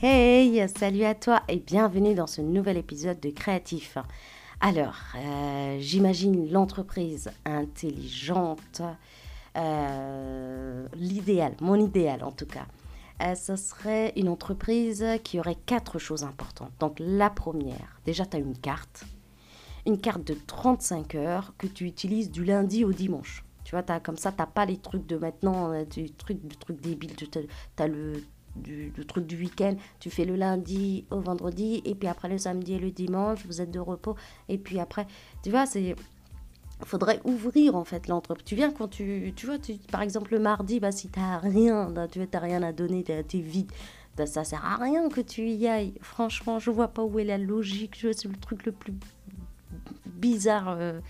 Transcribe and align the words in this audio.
Hey, 0.00 0.64
salut 0.68 1.02
à 1.02 1.16
toi 1.16 1.42
et 1.48 1.56
bienvenue 1.56 2.14
dans 2.14 2.28
ce 2.28 2.40
nouvel 2.40 2.76
épisode 2.76 3.18
de 3.18 3.30
Créatif. 3.30 3.98
Alors, 4.60 4.94
euh, 5.16 5.76
j'imagine 5.80 6.52
l'entreprise 6.52 7.32
intelligente, 7.44 8.80
euh, 9.56 10.86
l'idéal, 10.94 11.56
mon 11.60 11.74
idéal 11.74 12.22
en 12.22 12.30
tout 12.30 12.46
cas. 12.46 12.66
Euh, 13.22 13.34
ce 13.34 13.56
serait 13.56 14.12
une 14.14 14.28
entreprise 14.28 15.04
qui 15.24 15.40
aurait 15.40 15.58
quatre 15.66 15.98
choses 15.98 16.22
importantes. 16.22 16.70
Donc 16.78 16.98
la 17.00 17.28
première, 17.28 18.00
déjà 18.04 18.24
tu 18.24 18.36
as 18.36 18.40
une 18.40 18.56
carte, 18.56 19.02
une 19.84 20.00
carte 20.00 20.22
de 20.22 20.36
35 20.46 21.16
heures 21.16 21.54
que 21.58 21.66
tu 21.66 21.86
utilises 21.86 22.30
du 22.30 22.44
lundi 22.44 22.84
au 22.84 22.92
dimanche. 22.92 23.42
Tu 23.64 23.72
vois, 23.74 23.82
as, 23.88 23.98
comme 23.98 24.16
ça, 24.16 24.30
tu 24.30 24.38
n'as 24.38 24.46
pas 24.46 24.64
les 24.64 24.76
trucs 24.76 25.06
de 25.08 25.16
maintenant, 25.16 25.82
du 25.82 26.12
truc, 26.12 26.46
du 26.46 26.56
truc 26.56 26.80
débile. 26.80 27.16
Tu 27.16 27.26
as 27.78 27.88
le 27.88 28.22
du, 28.56 28.92
truc 29.06 29.26
du 29.26 29.36
week-end, 29.36 29.74
tu 30.00 30.10
fais 30.10 30.24
le 30.24 30.36
lundi 30.36 31.04
au 31.10 31.20
vendredi, 31.20 31.82
et 31.84 31.94
puis 31.94 32.08
après 32.08 32.28
le 32.28 32.38
samedi 32.38 32.74
et 32.74 32.78
le 32.78 32.90
dimanche, 32.90 33.44
vous 33.46 33.60
êtes 33.60 33.70
de 33.70 33.80
repos, 33.80 34.16
et 34.48 34.58
puis 34.58 34.80
après, 34.80 35.06
tu 35.42 35.50
vois, 35.50 35.66
c'est 35.66 35.94
faudrait 36.84 37.20
ouvrir 37.24 37.74
en 37.74 37.84
fait 37.84 38.06
l'entreprise. 38.06 38.44
Tu 38.44 38.54
viens 38.54 38.70
quand 38.70 38.86
tu, 38.86 39.32
tu 39.34 39.46
vois, 39.46 39.58
tu, 39.58 39.74
par 39.90 40.00
exemple 40.02 40.32
le 40.32 40.38
mardi, 40.38 40.78
bah, 40.78 40.92
si 40.92 41.08
tu 41.08 41.18
n'as 41.18 41.38
rien, 41.38 41.92
tu 42.10 42.20
n'as 42.20 42.38
rien 42.38 42.62
à 42.62 42.72
donner, 42.72 43.02
tu 43.02 43.12
es 43.12 43.40
vide, 43.40 43.72
bah, 44.18 44.26
ça 44.26 44.44
sert 44.44 44.64
à 44.64 44.76
rien 44.76 45.08
que 45.08 45.20
tu 45.20 45.48
y 45.48 45.66
ailles. 45.66 45.94
Franchement, 46.00 46.58
je 46.58 46.70
vois 46.70 46.88
pas 46.88 47.02
où 47.04 47.18
est 47.18 47.24
la 47.24 47.38
logique. 47.38 47.96
C'est 48.12 48.24
le 48.26 48.36
truc 48.36 48.66
le 48.66 48.72
plus 48.72 48.94
bizarre. 50.06 50.68
Euh, 50.68 51.00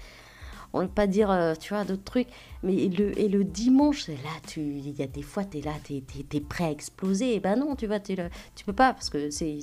on 0.72 0.82
ne 0.82 0.86
pas 0.86 1.06
dire, 1.06 1.30
euh, 1.30 1.54
tu 1.54 1.74
vois, 1.74 1.84
d'autres 1.84 2.04
trucs. 2.04 2.28
Mais 2.62 2.88
le, 2.88 3.18
et 3.18 3.28
le 3.28 3.44
dimanche, 3.44 4.08
là, 4.08 4.14
il 4.56 4.90
y 4.90 5.02
a 5.02 5.06
des 5.06 5.22
fois, 5.22 5.44
tu 5.44 5.58
es 5.58 5.60
là, 5.60 5.72
tu 5.84 5.96
es, 5.96 6.40
prêt 6.40 6.64
à 6.64 6.70
exploser. 6.70 7.34
Et 7.34 7.40
ben 7.40 7.56
non, 7.56 7.76
tu 7.76 7.86
vois, 7.86 8.00
tu 8.00 8.16
tu 8.54 8.64
peux 8.64 8.72
pas 8.72 8.92
parce 8.92 9.10
que 9.10 9.30
c'est 9.30 9.60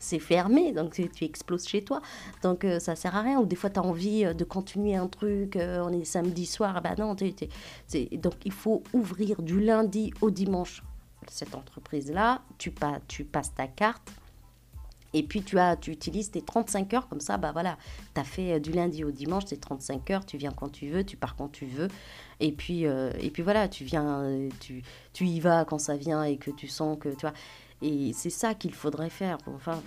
fermé, 0.18 0.72
donc 0.72 0.94
tu, 0.94 1.24
exploses 1.24 1.66
chez 1.66 1.82
toi. 1.82 2.00
Donc 2.42 2.64
euh, 2.64 2.78
ça 2.78 2.96
sert 2.96 3.14
à 3.16 3.22
rien. 3.22 3.40
Ou 3.40 3.46
des 3.46 3.56
fois, 3.56 3.70
tu 3.70 3.80
as 3.80 3.84
envie 3.84 4.24
euh, 4.24 4.34
de 4.34 4.44
continuer 4.44 4.96
un 4.96 5.08
truc, 5.08 5.56
on 5.56 5.92
est 5.92 6.04
samedi 6.04 6.46
soir, 6.46 6.80
ben 6.82 6.94
non, 6.98 7.14
donc 7.14 8.34
il 8.44 8.52
faut 8.52 8.82
ouvrir 8.92 9.42
du 9.42 9.60
lundi 9.60 10.12
au 10.20 10.30
dimanche 10.30 10.82
cette 11.28 11.54
entreprise-là. 11.54 12.42
Tu, 12.58 12.70
pas, 12.70 13.00
tu 13.08 13.24
passes 13.24 13.54
ta 13.54 13.66
carte 13.66 14.12
et 15.14 15.22
puis 15.22 15.42
tu, 15.42 15.58
as, 15.58 15.76
tu 15.76 15.92
utilises 15.92 16.32
tes 16.32 16.42
35 16.42 16.92
heures 16.92 17.08
comme 17.08 17.20
ça, 17.20 17.38
bah 17.38 17.52
voilà, 17.52 17.78
tu 18.14 18.20
as 18.20 18.24
fait 18.24 18.54
euh, 18.54 18.58
du 18.58 18.72
lundi 18.72 19.04
au 19.04 19.12
dimanche 19.12 19.46
tes 19.46 19.56
35 19.56 20.10
heures, 20.10 20.26
tu 20.26 20.36
viens 20.36 20.50
quand 20.50 20.68
tu 20.68 20.88
veux, 20.88 21.04
tu 21.04 21.16
pars 21.16 21.36
quand 21.36 21.48
tu 21.48 21.66
veux. 21.66 21.88
Et 22.40 22.50
puis, 22.50 22.84
euh, 22.86 23.12
et 23.20 23.30
puis 23.30 23.44
voilà, 23.44 23.68
tu 23.68 23.84
viens, 23.84 24.22
euh, 24.22 24.48
tu, 24.58 24.82
tu 25.12 25.24
y 25.24 25.38
vas 25.38 25.64
quand 25.64 25.78
ça 25.78 25.96
vient 25.96 26.24
et 26.24 26.36
que 26.36 26.50
tu 26.50 26.66
sens 26.66 26.98
que 26.98 27.08
tu 27.10 27.20
vois. 27.20 27.32
Et 27.80 28.12
c'est 28.12 28.30
ça 28.30 28.54
qu'il 28.54 28.72
faudrait 28.72 29.10
faire. 29.10 29.38
Enfin, 29.46 29.80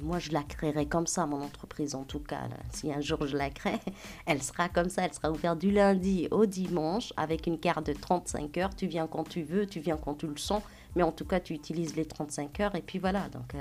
moi, 0.00 0.18
je 0.18 0.30
la 0.30 0.42
créerai 0.42 0.86
comme 0.86 1.06
ça, 1.06 1.26
mon 1.26 1.42
entreprise 1.42 1.94
en 1.94 2.04
tout 2.04 2.20
cas. 2.20 2.42
Si 2.70 2.92
un 2.92 3.00
jour 3.00 3.26
je 3.26 3.36
la 3.36 3.50
crée, 3.50 3.80
elle 4.26 4.42
sera 4.42 4.68
comme 4.68 4.88
ça. 4.88 5.04
Elle 5.04 5.12
sera 5.12 5.30
ouverte 5.30 5.58
du 5.58 5.70
lundi 5.70 6.28
au 6.30 6.46
dimanche 6.46 7.12
avec 7.16 7.46
une 7.46 7.58
carte 7.58 7.86
de 7.86 7.92
35 7.94 8.56
heures. 8.58 8.76
Tu 8.76 8.86
viens 8.86 9.06
quand 9.06 9.28
tu 9.28 9.42
veux, 9.42 9.66
tu 9.66 9.80
viens 9.80 9.96
quand 9.96 10.14
tu 10.14 10.28
le 10.28 10.36
sens. 10.36 10.62
Mais 10.94 11.02
en 11.02 11.12
tout 11.12 11.24
cas, 11.24 11.40
tu 11.40 11.52
utilises 11.52 11.96
les 11.96 12.06
35 12.06 12.60
heures. 12.60 12.74
Et 12.76 12.82
puis 12.82 13.00
voilà. 13.00 13.28
Donc, 13.30 13.54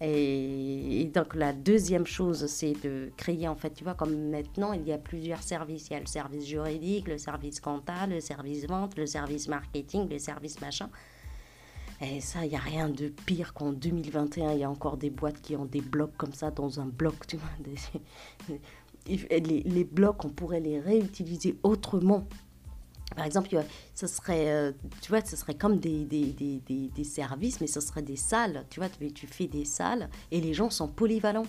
et, 0.00 1.10
donc 1.12 1.34
la 1.34 1.52
deuxième 1.52 2.06
chose, 2.06 2.46
c'est 2.46 2.72
de 2.82 3.10
créer, 3.16 3.48
en 3.48 3.54
fait, 3.54 3.70
tu 3.70 3.84
vois, 3.84 3.94
comme 3.94 4.30
maintenant, 4.30 4.72
il 4.72 4.86
y 4.86 4.92
a 4.92 4.98
plusieurs 4.98 5.42
services. 5.42 5.88
Il 5.88 5.92
y 5.92 5.96
a 5.96 6.00
le 6.00 6.06
service 6.06 6.46
juridique, 6.46 7.06
le 7.06 7.18
service 7.18 7.60
comptable, 7.60 8.14
le 8.14 8.20
service 8.20 8.66
vente, 8.66 8.96
le 8.96 9.06
service 9.06 9.48
marketing, 9.48 10.08
le 10.08 10.18
service 10.18 10.60
machin. 10.60 10.88
Et 12.00 12.22
ça, 12.22 12.46
il 12.46 12.48
n'y 12.48 12.56
a 12.56 12.60
rien 12.60 12.88
de 12.88 13.08
pire 13.08 13.52
qu'en 13.52 13.72
2021, 13.72 14.52
il 14.52 14.60
y 14.60 14.64
a 14.64 14.70
encore 14.70 14.96
des 14.96 15.10
boîtes 15.10 15.42
qui 15.42 15.54
ont 15.54 15.66
des 15.66 15.82
blocs 15.82 16.16
comme 16.16 16.32
ça 16.32 16.50
dans 16.50 16.80
un 16.80 16.86
bloc, 16.86 17.26
tu 17.26 17.36
vois. 17.36 18.56
les, 19.06 19.62
les 19.62 19.84
blocs, 19.84 20.24
on 20.24 20.30
pourrait 20.30 20.60
les 20.60 20.80
réutiliser 20.80 21.58
autrement. 21.62 22.26
Par 23.16 23.26
exemple, 23.26 23.48
ce 23.94 24.06
serait, 24.06 24.50
euh, 24.50 24.72
tu 25.00 25.10
vois, 25.10 25.24
ce 25.24 25.36
serait 25.36 25.54
comme 25.54 25.78
des, 25.78 26.04
des, 26.04 26.26
des, 26.32 26.60
des, 26.94 27.04
services, 27.04 27.60
mais 27.60 27.66
ce 27.66 27.80
serait 27.80 28.02
des 28.02 28.16
salles. 28.16 28.64
Tu 28.70 28.80
vois, 28.80 28.88
tu, 28.88 29.26
fais 29.26 29.46
des 29.46 29.64
salles 29.64 30.08
et 30.30 30.40
les 30.40 30.54
gens 30.54 30.70
sont 30.70 30.88
polyvalents. 30.88 31.46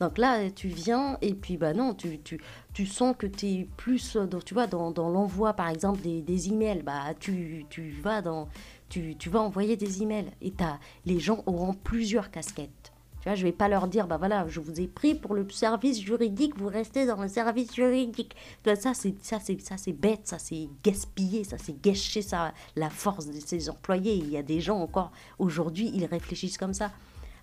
Donc 0.00 0.18
là, 0.18 0.48
tu 0.50 0.68
viens 0.68 1.18
et 1.22 1.34
puis, 1.34 1.56
bah 1.56 1.72
non, 1.72 1.92
tu, 1.94 2.20
tu, 2.20 2.40
tu 2.72 2.86
sens 2.86 3.16
que 3.18 3.26
tu 3.26 3.46
es 3.46 3.68
plus, 3.76 4.16
dans, 4.16 4.38
tu 4.38 4.54
vois, 4.54 4.68
dans, 4.68 4.92
dans 4.92 5.08
l'envoi, 5.08 5.54
par 5.54 5.68
exemple, 5.70 6.00
des, 6.02 6.22
des 6.22 6.48
emails. 6.48 6.82
Bah, 6.82 7.14
tu, 7.18 7.64
tu 7.68 7.90
vas 7.90 8.22
dans, 8.22 8.48
tu, 8.88 9.16
tu 9.16 9.28
vas 9.28 9.40
envoyer 9.40 9.76
des 9.76 10.02
emails 10.02 10.30
et 10.40 10.52
as, 10.60 10.78
les 11.04 11.18
gens 11.18 11.42
auront 11.46 11.74
plusieurs 11.74 12.30
casquettes. 12.30 12.87
Tu 13.20 13.28
vois, 13.28 13.34
je 13.34 13.42
vais 13.42 13.52
pas 13.52 13.68
leur 13.68 13.88
dire, 13.88 14.06
bah 14.06 14.16
voilà, 14.16 14.46
je 14.48 14.60
vous 14.60 14.80
ai 14.80 14.86
pris 14.86 15.14
pour 15.14 15.34
le 15.34 15.48
service 15.50 16.00
juridique, 16.00 16.56
vous 16.56 16.68
restez 16.68 17.06
dans 17.06 17.20
le 17.20 17.28
service 17.28 17.74
juridique. 17.74 18.36
Ça, 18.64 18.94
c'est 18.94 19.14
ça, 19.22 19.40
c'est 19.40 19.60
ça, 19.60 19.76
c'est 19.76 19.92
bête, 19.92 20.20
ça, 20.24 20.38
c'est 20.38 20.68
gaspiller, 20.84 21.44
ça, 21.44 21.56
c'est 21.58 21.80
gâcher 21.82 22.22
ça, 22.22 22.52
la 22.76 22.90
force 22.90 23.26
de 23.26 23.32
ses 23.40 23.70
employés. 23.70 24.14
Il 24.14 24.30
y 24.30 24.36
a 24.36 24.42
des 24.42 24.60
gens 24.60 24.78
encore 24.78 25.10
aujourd'hui, 25.38 25.90
ils 25.92 26.04
réfléchissent 26.04 26.58
comme 26.58 26.74
ça. 26.74 26.92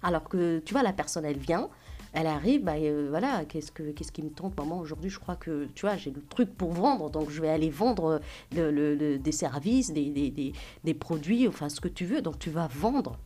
Alors 0.01 0.29
que, 0.29 0.59
tu 0.59 0.73
vois, 0.73 0.83
la 0.83 0.93
personne, 0.93 1.25
elle 1.25 1.39
vient, 1.39 1.69
elle 2.15 2.27
arrive, 2.27 2.63
bah, 2.63 2.75
euh, 2.77 3.07
voilà, 3.09 3.43
qu'est-ce, 3.43 3.73
que, 3.73 3.91
qu'est-ce 3.91 4.11
qui 4.13 4.23
me 4.23 4.29
tente? 4.29 4.57
Maman, 4.57 4.79
aujourd'hui, 4.79 5.09
je 5.09 5.19
crois 5.19 5.35
que, 5.35 5.67
tu 5.75 5.85
vois, 5.85 5.97
j'ai 5.97 6.11
le 6.11 6.21
truc 6.21 6.55
pour 6.55 6.71
vendre, 6.71 7.09
donc 7.09 7.29
je 7.29 7.41
vais 7.41 7.49
aller 7.49 7.69
vendre 7.69 8.21
le, 8.53 9.17
des 9.17 9.31
services, 9.33 9.91
des, 9.91 10.09
des, 10.09 10.53
des, 10.83 10.93
produits, 10.93 11.45
enfin, 11.47 11.67
ce 11.67 11.81
que 11.81 11.89
tu 11.89 12.05
veux. 12.05 12.21
Donc, 12.21 12.39
tu 12.39 12.49
vas 12.49 12.67
vendre 12.67 13.17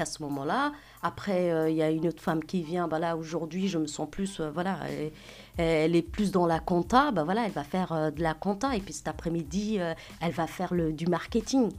à 0.00 0.04
ce 0.04 0.22
moment-là. 0.22 0.72
Après, 1.02 1.50
euh, 1.50 1.70
il 1.70 1.76
y 1.76 1.82
a 1.82 1.90
une 1.90 2.08
autre 2.08 2.22
femme 2.22 2.44
qui 2.44 2.62
vient, 2.62 2.88
bah 2.88 2.98
là, 2.98 3.16
aujourd'hui, 3.16 3.68
je 3.68 3.78
me 3.78 3.86
sens 3.86 4.08
plus, 4.10 4.40
euh, 4.40 4.50
voilà, 4.50 4.80
elle, 5.56 5.96
est 5.96 6.02
plus 6.02 6.30
dans 6.30 6.46
la 6.46 6.60
compta, 6.60 7.10
bah 7.10 7.24
voilà, 7.24 7.46
elle 7.46 7.52
va 7.52 7.64
faire 7.64 7.92
euh, 7.92 8.10
de 8.10 8.22
la 8.22 8.34
compta, 8.34 8.76
et 8.76 8.80
puis 8.80 8.92
cet 8.92 9.08
après-midi, 9.08 9.78
elle 10.20 10.32
va 10.32 10.46
faire 10.46 10.74
le, 10.74 10.92
du 10.92 11.06
marketing. 11.06 11.70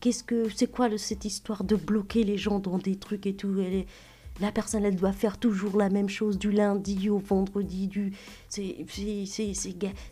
Qu'est-ce 0.00 0.24
que, 0.24 0.48
c'est 0.54 0.70
quoi 0.70 0.88
cette 0.98 1.24
histoire 1.24 1.64
de 1.64 1.76
bloquer 1.76 2.24
les 2.24 2.36
gens 2.36 2.58
dans 2.58 2.78
des 2.78 2.96
trucs 2.96 3.26
et 3.26 3.34
tout? 3.34 3.54
La 4.40 4.50
personne, 4.50 4.84
elle 4.84 4.96
doit 4.96 5.12
faire 5.12 5.38
toujours 5.38 5.76
la 5.76 5.90
même 5.90 6.08
chose 6.08 6.38
du 6.38 6.50
lundi 6.50 7.10
au 7.10 7.18
vendredi, 7.18 7.86
du, 7.86 8.12
c'est, 8.48 8.84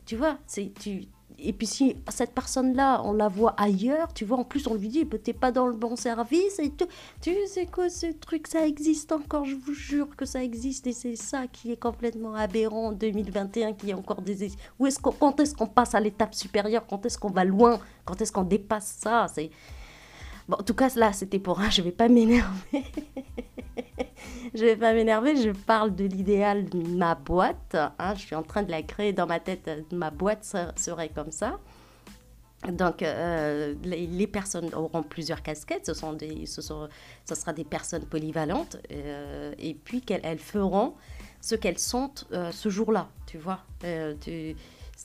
tu 0.06 0.16
vois, 0.16 0.38
c'est, 0.46 0.72
tu, 0.78 1.06
et 1.42 1.52
puis 1.52 1.66
si 1.66 1.96
cette 2.08 2.32
personne-là, 2.32 3.02
on 3.04 3.12
la 3.12 3.28
voit 3.28 3.54
ailleurs, 3.58 4.12
tu 4.12 4.24
vois, 4.24 4.38
en 4.38 4.44
plus 4.44 4.66
on 4.66 4.74
lui 4.74 4.88
dit, 4.88 5.06
t'es 5.06 5.32
pas 5.32 5.52
dans 5.52 5.66
le 5.66 5.74
bon 5.74 5.96
service, 5.96 6.58
et 6.58 6.70
tu, 6.70 6.84
tu 7.20 7.34
sais 7.46 7.66
quoi 7.66 7.88
ce 7.88 8.06
truc, 8.06 8.46
ça 8.46 8.66
existe 8.66 9.12
encore, 9.12 9.44
je 9.44 9.56
vous 9.56 9.74
jure 9.74 10.14
que 10.16 10.24
ça 10.24 10.42
existe, 10.42 10.86
et 10.86 10.92
c'est 10.92 11.16
ça 11.16 11.46
qui 11.46 11.72
est 11.72 11.80
complètement 11.80 12.34
aberrant 12.34 12.88
en 12.88 12.92
2021, 12.92 13.72
qui 13.74 13.90
est 13.90 13.94
encore 13.94 14.22
des... 14.22 14.50
Où 14.78 14.86
est-ce 14.86 14.98
qu'on, 14.98 15.12
quand 15.12 15.40
est-ce 15.40 15.54
qu'on 15.54 15.66
passe 15.66 15.94
à 15.94 16.00
l'étape 16.00 16.34
supérieure, 16.34 16.86
quand 16.86 17.04
est-ce 17.06 17.18
qu'on 17.18 17.30
va 17.30 17.44
loin, 17.44 17.78
quand 18.04 18.20
est-ce 18.20 18.32
qu'on 18.32 18.44
dépasse 18.44 18.96
ça, 19.00 19.26
c'est... 19.32 19.50
En 20.52 20.62
tout 20.62 20.74
cas, 20.74 20.90
là, 20.96 21.12
c'était 21.12 21.38
pour 21.38 21.60
un, 21.60 21.70
je 21.70 21.82
vais 21.82 21.92
pas 21.92 22.08
m'énerver. 22.08 22.48
je 24.54 24.64
vais 24.64 24.76
pas 24.76 24.92
m'énerver, 24.92 25.36
je 25.36 25.50
parle 25.50 25.94
de 25.94 26.04
l'idéal 26.04 26.68
de 26.68 26.82
ma 26.82 27.14
boîte. 27.14 27.76
Hein, 27.76 28.14
je 28.14 28.20
suis 28.20 28.34
en 28.34 28.42
train 28.42 28.62
de 28.62 28.70
la 28.70 28.82
créer 28.82 29.12
dans 29.12 29.26
ma 29.26 29.40
tête. 29.40 29.70
Ma 29.92 30.10
boîte 30.10 30.56
serait 30.76 31.10
comme 31.10 31.30
ça. 31.30 31.58
Donc, 32.68 33.02
euh, 33.02 33.74
les, 33.84 34.26
personnes 34.26 34.74
auront 34.74 35.02
plusieurs 35.02 35.42
casquettes. 35.42 35.86
Ce, 35.86 35.94
sont 35.94 36.12
des, 36.12 36.44
ce, 36.44 36.60
sont, 36.60 36.88
ce 37.24 37.34
sera 37.34 37.52
des 37.52 37.64
personnes 37.64 38.04
polyvalentes. 38.04 38.76
Euh, 38.92 39.54
et 39.58 39.74
puis, 39.74 40.02
qu'elles 40.02 40.38
feront 40.38 40.94
ce 41.40 41.54
qu'elles 41.54 41.76
euh, 42.32 42.52
ce 42.52 42.68
jour-là. 42.68 43.08
Tu 43.26 43.38
vois 43.38 43.60
tu, 44.20 44.54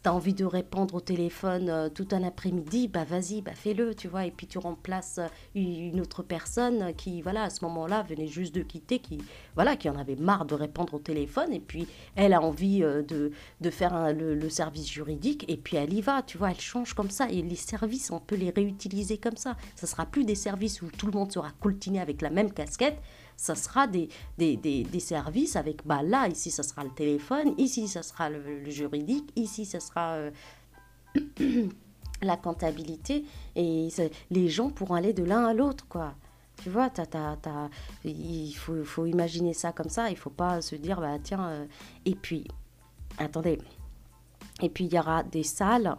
tu 0.05 0.09
envie 0.09 0.35
de 0.35 0.45
répondre 0.45 0.93
au 0.93 1.01
téléphone 1.01 1.67
euh, 1.67 1.89
tout 1.89 2.07
un 2.11 2.21
après-midi, 2.21 2.87
bah 2.87 3.05
vas-y, 3.05 3.41
bah 3.41 3.55
fais-le, 3.55 3.95
tu 3.95 4.07
vois. 4.07 4.27
Et 4.27 4.31
puis 4.31 4.45
tu 4.45 4.59
remplaces 4.59 5.17
euh, 5.17 5.27
une 5.55 5.99
autre 5.99 6.21
personne 6.21 6.93
qui, 6.95 7.23
voilà, 7.23 7.41
à 7.43 7.49
ce 7.49 7.65
moment-là, 7.65 8.03
venait 8.03 8.27
juste 8.27 8.53
de 8.53 8.61
quitter, 8.61 8.99
qui, 8.99 9.17
voilà, 9.55 9.75
qui 9.75 9.89
en 9.89 9.97
avait 9.97 10.15
marre 10.15 10.45
de 10.45 10.53
répondre 10.53 10.93
au 10.93 10.99
téléphone. 10.99 11.51
Et 11.51 11.59
puis 11.59 11.87
elle 12.15 12.33
a 12.33 12.41
envie 12.41 12.83
euh, 12.83 13.01
de, 13.01 13.31
de 13.61 13.69
faire 13.71 14.13
le, 14.13 14.47
service 14.49 14.87
juridique. 14.87 15.43
Et 15.47 15.57
puis 15.57 15.77
elle 15.77 15.91
y 15.91 16.01
va, 16.01 16.21
tu 16.21 16.37
vois, 16.37 16.51
elle 16.51 16.61
change 16.61 16.93
comme 16.93 17.09
ça. 17.09 17.27
Et 17.31 17.41
les 17.41 17.55
services, 17.55 18.11
on 18.11 18.19
peut 18.19 18.35
les 18.35 18.51
réutiliser 18.51 19.17
comme 19.17 19.37
ça. 19.37 19.57
Ça 19.75 19.87
sera 19.87 20.05
plus 20.05 20.23
des 20.23 20.35
services 20.35 20.83
où 20.83 20.87
tout 20.87 21.07
le 21.07 21.13
monde 21.13 21.31
sera 21.31 21.49
coltiné 21.59 21.99
avec 21.99 22.21
la 22.21 22.29
même 22.29 22.51
casquette 22.51 23.01
ça 23.37 23.55
sera 23.55 23.87
des, 23.87 24.09
des, 24.37 24.55
des, 24.55 24.99
services 24.99 25.55
avec, 25.55 25.85
bah 25.85 26.01
là, 26.03 26.27
ici, 26.27 26.51
ça 26.51 26.63
sera 26.63 26.83
le 26.83 26.89
téléphone, 26.89 27.53
ici, 27.57 27.87
ça 27.87 28.03
sera 28.03 28.29
le, 28.29 28.69
juridique, 28.69 29.31
ici, 29.35 29.65
ça 29.65 29.79
sera 29.79 30.13
euh, 30.13 30.31
la 32.21 32.37
comptabilité, 32.37 33.25
et 33.55 33.89
les 34.31 34.49
gens 34.49 34.69
pourront 34.69 34.95
aller 34.95 35.13
de 35.13 35.23
l'un 35.23 35.45
à 35.45 35.53
l'autre, 35.53 35.87
quoi. 35.87 36.15
Tu 36.63 36.69
vois, 36.69 36.89
il 38.05 38.53
faut, 38.53 38.83
faut, 38.85 39.05
imaginer 39.05 39.53
ça 39.53 39.73
comme 39.73 39.89
ça, 39.89 40.09
il 40.09 40.15
faut 40.15 40.29
pas 40.29 40.61
se 40.61 40.75
dire, 40.75 41.01
bah 41.01 41.17
tiens, 41.21 41.49
euh, 41.49 41.65
et 42.05 42.15
puis, 42.15 42.47
attendez, 43.17 43.59
et 44.61 44.69
puis 44.69 44.85
il 44.85 44.93
y 44.93 44.99
aura 44.99 45.23
des 45.23 45.43
salles 45.43 45.97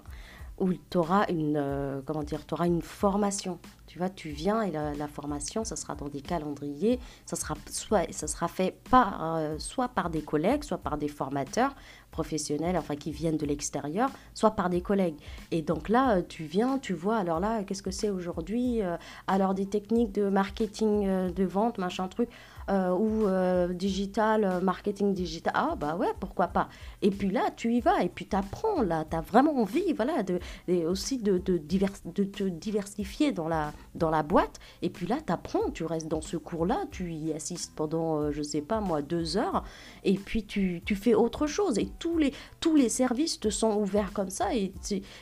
où 0.58 0.72
tu 0.72 0.96
auras 0.96 1.26
une, 1.28 1.56
euh, 1.56 2.00
comment 2.04 2.22
dire, 2.22 2.40
auras 2.50 2.66
une 2.66 2.82
formation. 2.82 3.58
Tu 3.86 3.98
vois, 3.98 4.08
tu 4.08 4.30
viens 4.30 4.62
et 4.62 4.70
la, 4.70 5.08
formation, 5.08 5.64
ça 5.64 5.76
sera 5.76 5.94
dans 5.94 6.08
des 6.08 6.20
calendriers, 6.20 6.98
ça 7.24 7.36
sera, 7.36 7.54
soit, 7.70 8.12
ça 8.12 8.26
sera 8.26 8.48
fait 8.48 8.76
par, 8.90 9.36
euh, 9.36 9.56
soit 9.58 9.88
par 9.88 10.10
des 10.10 10.22
collègues, 10.22 10.64
soit 10.64 10.78
par 10.78 10.98
des 10.98 11.08
formateurs 11.08 11.74
professionnels, 12.10 12.76
enfin 12.76 12.96
qui 12.96 13.12
viennent 13.12 13.36
de 13.36 13.46
l'extérieur, 13.46 14.10
soit 14.34 14.52
par 14.52 14.70
des 14.70 14.80
collègues. 14.80 15.16
Et 15.50 15.62
donc 15.62 15.88
là, 15.88 16.16
euh, 16.16 16.22
tu 16.26 16.44
viens, 16.44 16.78
tu 16.78 16.94
vois, 16.94 17.16
alors 17.16 17.38
là, 17.38 17.62
qu'est-ce 17.62 17.82
que 17.82 17.90
c'est 17.90 18.10
aujourd'hui 18.10 18.80
Alors 19.26 19.54
des 19.54 19.66
techniques 19.66 20.12
de 20.12 20.28
marketing, 20.28 21.32
de 21.32 21.44
vente, 21.44 21.78
machin 21.78 22.08
truc. 22.08 22.28
Euh, 22.68 22.90
ou 22.90 23.28
euh, 23.28 23.68
digital, 23.72 24.42
euh, 24.42 24.60
marketing 24.60 25.14
digital. 25.14 25.52
Ah 25.54 25.76
bah 25.78 25.94
ouais, 25.94 26.12
pourquoi 26.18 26.48
pas. 26.48 26.68
Et 27.00 27.10
puis 27.10 27.30
là, 27.30 27.50
tu 27.54 27.72
y 27.72 27.80
vas 27.80 28.02
et 28.02 28.08
puis 28.08 28.26
tu 28.26 28.34
apprends, 28.34 28.82
là, 28.82 29.04
tu 29.08 29.16
as 29.16 29.20
vraiment 29.20 29.56
envie, 29.60 29.92
voilà, 29.92 30.24
de, 30.24 30.40
aussi 30.84 31.18
de, 31.18 31.38
de, 31.38 31.58
de, 31.58 32.24
te 32.24 32.42
diversifier 32.42 33.30
dans 33.30 33.46
la, 33.46 33.72
dans 33.94 34.10
la 34.10 34.24
boîte. 34.24 34.58
Et 34.82 34.90
puis 34.90 35.06
là, 35.06 35.18
tu 35.24 35.32
apprends, 35.32 35.70
tu 35.70 35.84
restes 35.84 36.08
dans 36.08 36.20
ce 36.20 36.36
cours-là, 36.36 36.86
tu 36.90 37.12
y 37.12 37.32
assistes 37.32 37.72
pendant, 37.76 38.32
je 38.32 38.42
sais 38.42 38.62
pas 38.62 38.80
moi, 38.80 39.00
deux 39.00 39.36
heures, 39.36 39.62
et 40.02 40.14
puis 40.14 40.44
tu, 40.44 40.82
tu 40.84 40.96
fais 40.96 41.14
autre 41.14 41.46
chose. 41.46 41.78
Et 41.78 41.88
tous 42.00 42.18
les, 42.18 42.32
tous 42.58 42.74
les 42.74 42.88
services 42.88 43.38
te 43.38 43.48
sont 43.48 43.76
ouverts 43.76 44.12
comme 44.12 44.30
ça, 44.30 44.56
et 44.56 44.72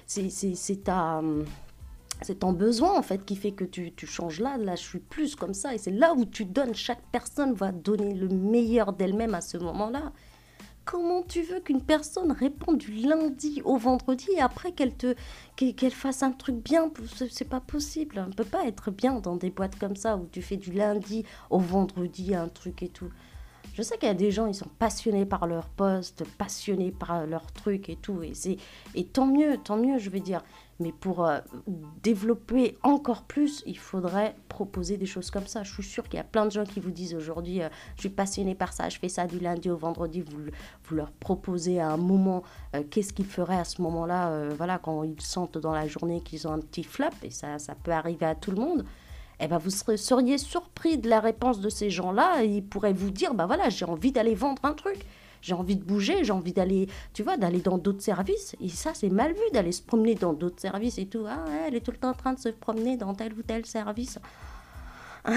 c'est 0.06 0.84
ta... 0.84 1.20
C'est 2.24 2.40
ton 2.40 2.52
besoin 2.52 2.98
en 2.98 3.02
fait 3.02 3.22
qui 3.24 3.36
fait 3.36 3.52
que 3.52 3.64
tu, 3.64 3.92
tu, 3.92 4.06
changes 4.06 4.40
là, 4.40 4.56
là 4.56 4.76
je 4.76 4.82
suis 4.82 4.98
plus 4.98 5.36
comme 5.36 5.52
ça 5.52 5.74
et 5.74 5.78
c'est 5.78 5.90
là 5.90 6.14
où 6.14 6.24
tu 6.24 6.46
donnes, 6.46 6.74
chaque 6.74 7.02
personne 7.12 7.52
va 7.52 7.70
donner 7.70 8.14
le 8.14 8.28
meilleur 8.28 8.94
d'elle-même 8.94 9.34
à 9.34 9.42
ce 9.42 9.58
moment-là. 9.58 10.10
Comment 10.86 11.22
tu 11.22 11.42
veux 11.42 11.60
qu'une 11.60 11.82
personne 11.82 12.32
réponde 12.32 12.78
du 12.78 12.92
lundi 12.92 13.60
au 13.64 13.76
vendredi 13.76 14.26
et 14.36 14.40
après 14.40 14.72
qu'elle 14.72 14.94
te 14.94 15.14
qu'elle 15.56 15.90
fasse 15.90 16.22
un 16.22 16.32
truc 16.32 16.56
bien? 16.56 16.90
C'est 17.30 17.48
pas 17.48 17.60
possible. 17.60 18.22
On 18.24 18.28
ne 18.28 18.34
peut 18.34 18.44
pas 18.44 18.66
être 18.66 18.90
bien 18.90 19.20
dans 19.20 19.36
des 19.36 19.50
boîtes 19.50 19.78
comme 19.78 19.96
ça 19.96 20.16
où 20.16 20.26
tu 20.32 20.40
fais 20.40 20.56
du 20.56 20.72
lundi 20.72 21.24
au 21.50 21.58
vendredi 21.58 22.34
un 22.34 22.48
truc 22.48 22.82
et 22.82 22.88
tout. 22.88 23.10
Je 23.74 23.82
sais 23.82 23.98
qu'il 23.98 24.08
y 24.08 24.10
a 24.10 24.14
des 24.14 24.30
gens, 24.30 24.46
ils 24.46 24.54
sont 24.54 24.70
passionnés 24.78 25.26
par 25.26 25.46
leur 25.46 25.68
poste, 25.68 26.24
passionnés 26.38 26.92
par 26.92 27.26
leur 27.26 27.50
truc 27.52 27.88
et 27.88 27.96
tout. 27.96 28.22
Et, 28.22 28.32
et 28.94 29.04
tant 29.04 29.26
mieux, 29.26 29.56
tant 29.56 29.76
mieux, 29.76 29.98
je 29.98 30.10
veux 30.10 30.20
dire. 30.20 30.42
Mais 30.80 30.92
pour 30.92 31.24
euh, 31.24 31.38
développer 32.02 32.76
encore 32.82 33.22
plus, 33.22 33.62
il 33.66 33.78
faudrait 33.78 34.34
proposer 34.48 34.96
des 34.96 35.06
choses 35.06 35.30
comme 35.30 35.46
ça. 35.46 35.62
Je 35.62 35.72
suis 35.72 35.82
sûre 35.82 36.04
qu'il 36.04 36.16
y 36.16 36.20
a 36.20 36.24
plein 36.24 36.46
de 36.46 36.50
gens 36.50 36.64
qui 36.64 36.80
vous 36.80 36.90
disent 36.90 37.14
aujourd'hui, 37.14 37.62
euh, 37.62 37.68
je 37.96 38.00
suis 38.00 38.08
passionné 38.08 38.54
par 38.54 38.72
ça, 38.72 38.88
je 38.88 38.98
fais 38.98 39.08
ça 39.08 39.26
du 39.26 39.38
lundi 39.38 39.70
au 39.70 39.76
vendredi. 39.76 40.22
Vous, 40.22 40.96
leur 40.96 41.12
proposez 41.12 41.80
à 41.80 41.90
un 41.90 41.96
moment 41.96 42.42
euh, 42.74 42.82
qu'est-ce 42.90 43.12
qu'ils 43.12 43.26
feraient 43.26 43.58
à 43.58 43.64
ce 43.64 43.82
moment-là, 43.82 44.48
voilà, 44.56 44.78
quand 44.78 45.04
ils 45.04 45.20
sentent 45.20 45.58
dans 45.58 45.72
la 45.72 45.86
journée 45.86 46.20
qu'ils 46.20 46.46
ont 46.48 46.52
un 46.52 46.60
petit 46.60 46.84
flop, 46.84 47.06
et 47.22 47.30
ça, 47.30 47.58
ça 47.58 47.74
peut 47.74 47.92
arriver 47.92 48.26
à 48.26 48.34
tout 48.34 48.50
le 48.50 48.58
monde. 48.58 48.84
Eh 49.40 49.48
ben, 49.48 49.58
vous 49.58 49.70
seriez 49.70 50.38
surpris 50.38 50.98
de 50.98 51.08
la 51.08 51.20
réponse 51.20 51.60
de 51.60 51.68
ces 51.68 51.90
gens-là. 51.90 52.42
Ils 52.44 52.64
pourraient 52.64 52.92
vous 52.92 53.10
dire, 53.10 53.34
bah 53.34 53.46
voilà, 53.46 53.68
j'ai 53.68 53.84
envie 53.84 54.12
d'aller 54.12 54.34
vendre 54.34 54.64
un 54.64 54.72
truc 54.72 55.04
j'ai 55.44 55.52
envie 55.52 55.76
de 55.76 55.84
bouger, 55.84 56.24
j'ai 56.24 56.32
envie 56.32 56.54
d'aller, 56.54 56.88
tu 57.12 57.22
vois, 57.22 57.36
d'aller 57.36 57.60
dans 57.60 57.76
d'autres 57.76 58.00
services. 58.00 58.56
Et 58.62 58.70
ça, 58.70 58.92
c'est 58.94 59.10
mal 59.10 59.32
vu 59.32 59.42
d'aller 59.52 59.72
se 59.72 59.82
promener 59.82 60.14
dans 60.14 60.32
d'autres 60.32 60.60
services 60.60 60.96
et 60.96 61.06
tout. 61.06 61.26
Ah, 61.28 61.44
elle 61.66 61.74
est 61.74 61.80
tout 61.80 61.90
le 61.90 61.98
temps 61.98 62.10
en 62.10 62.14
train 62.14 62.32
de 62.32 62.38
se 62.38 62.48
promener 62.48 62.96
dans 62.96 63.14
tel 63.14 63.34
ou 63.34 63.42
tel 63.42 63.66
service. 63.66 64.18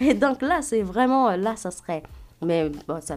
et 0.00 0.14
donc 0.14 0.40
là, 0.40 0.62
c'est 0.62 0.80
vraiment, 0.80 1.36
là, 1.36 1.54
ça 1.56 1.70
serait. 1.70 2.02
Mais 2.40 2.70
bon, 2.86 3.00
ça, 3.02 3.16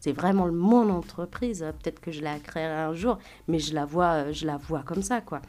c'est 0.00 0.12
vraiment 0.12 0.50
mon 0.50 0.88
entreprise. 0.88 1.58
Peut-être 1.82 2.00
que 2.00 2.10
je 2.10 2.22
la 2.22 2.38
créerai 2.38 2.80
un 2.80 2.94
jour, 2.94 3.18
mais 3.48 3.58
je 3.58 3.74
la 3.74 3.84
vois, 3.84 4.32
je 4.32 4.46
la 4.46 4.56
vois 4.56 4.82
comme 4.82 5.02
ça, 5.02 5.20
quoi. 5.20 5.42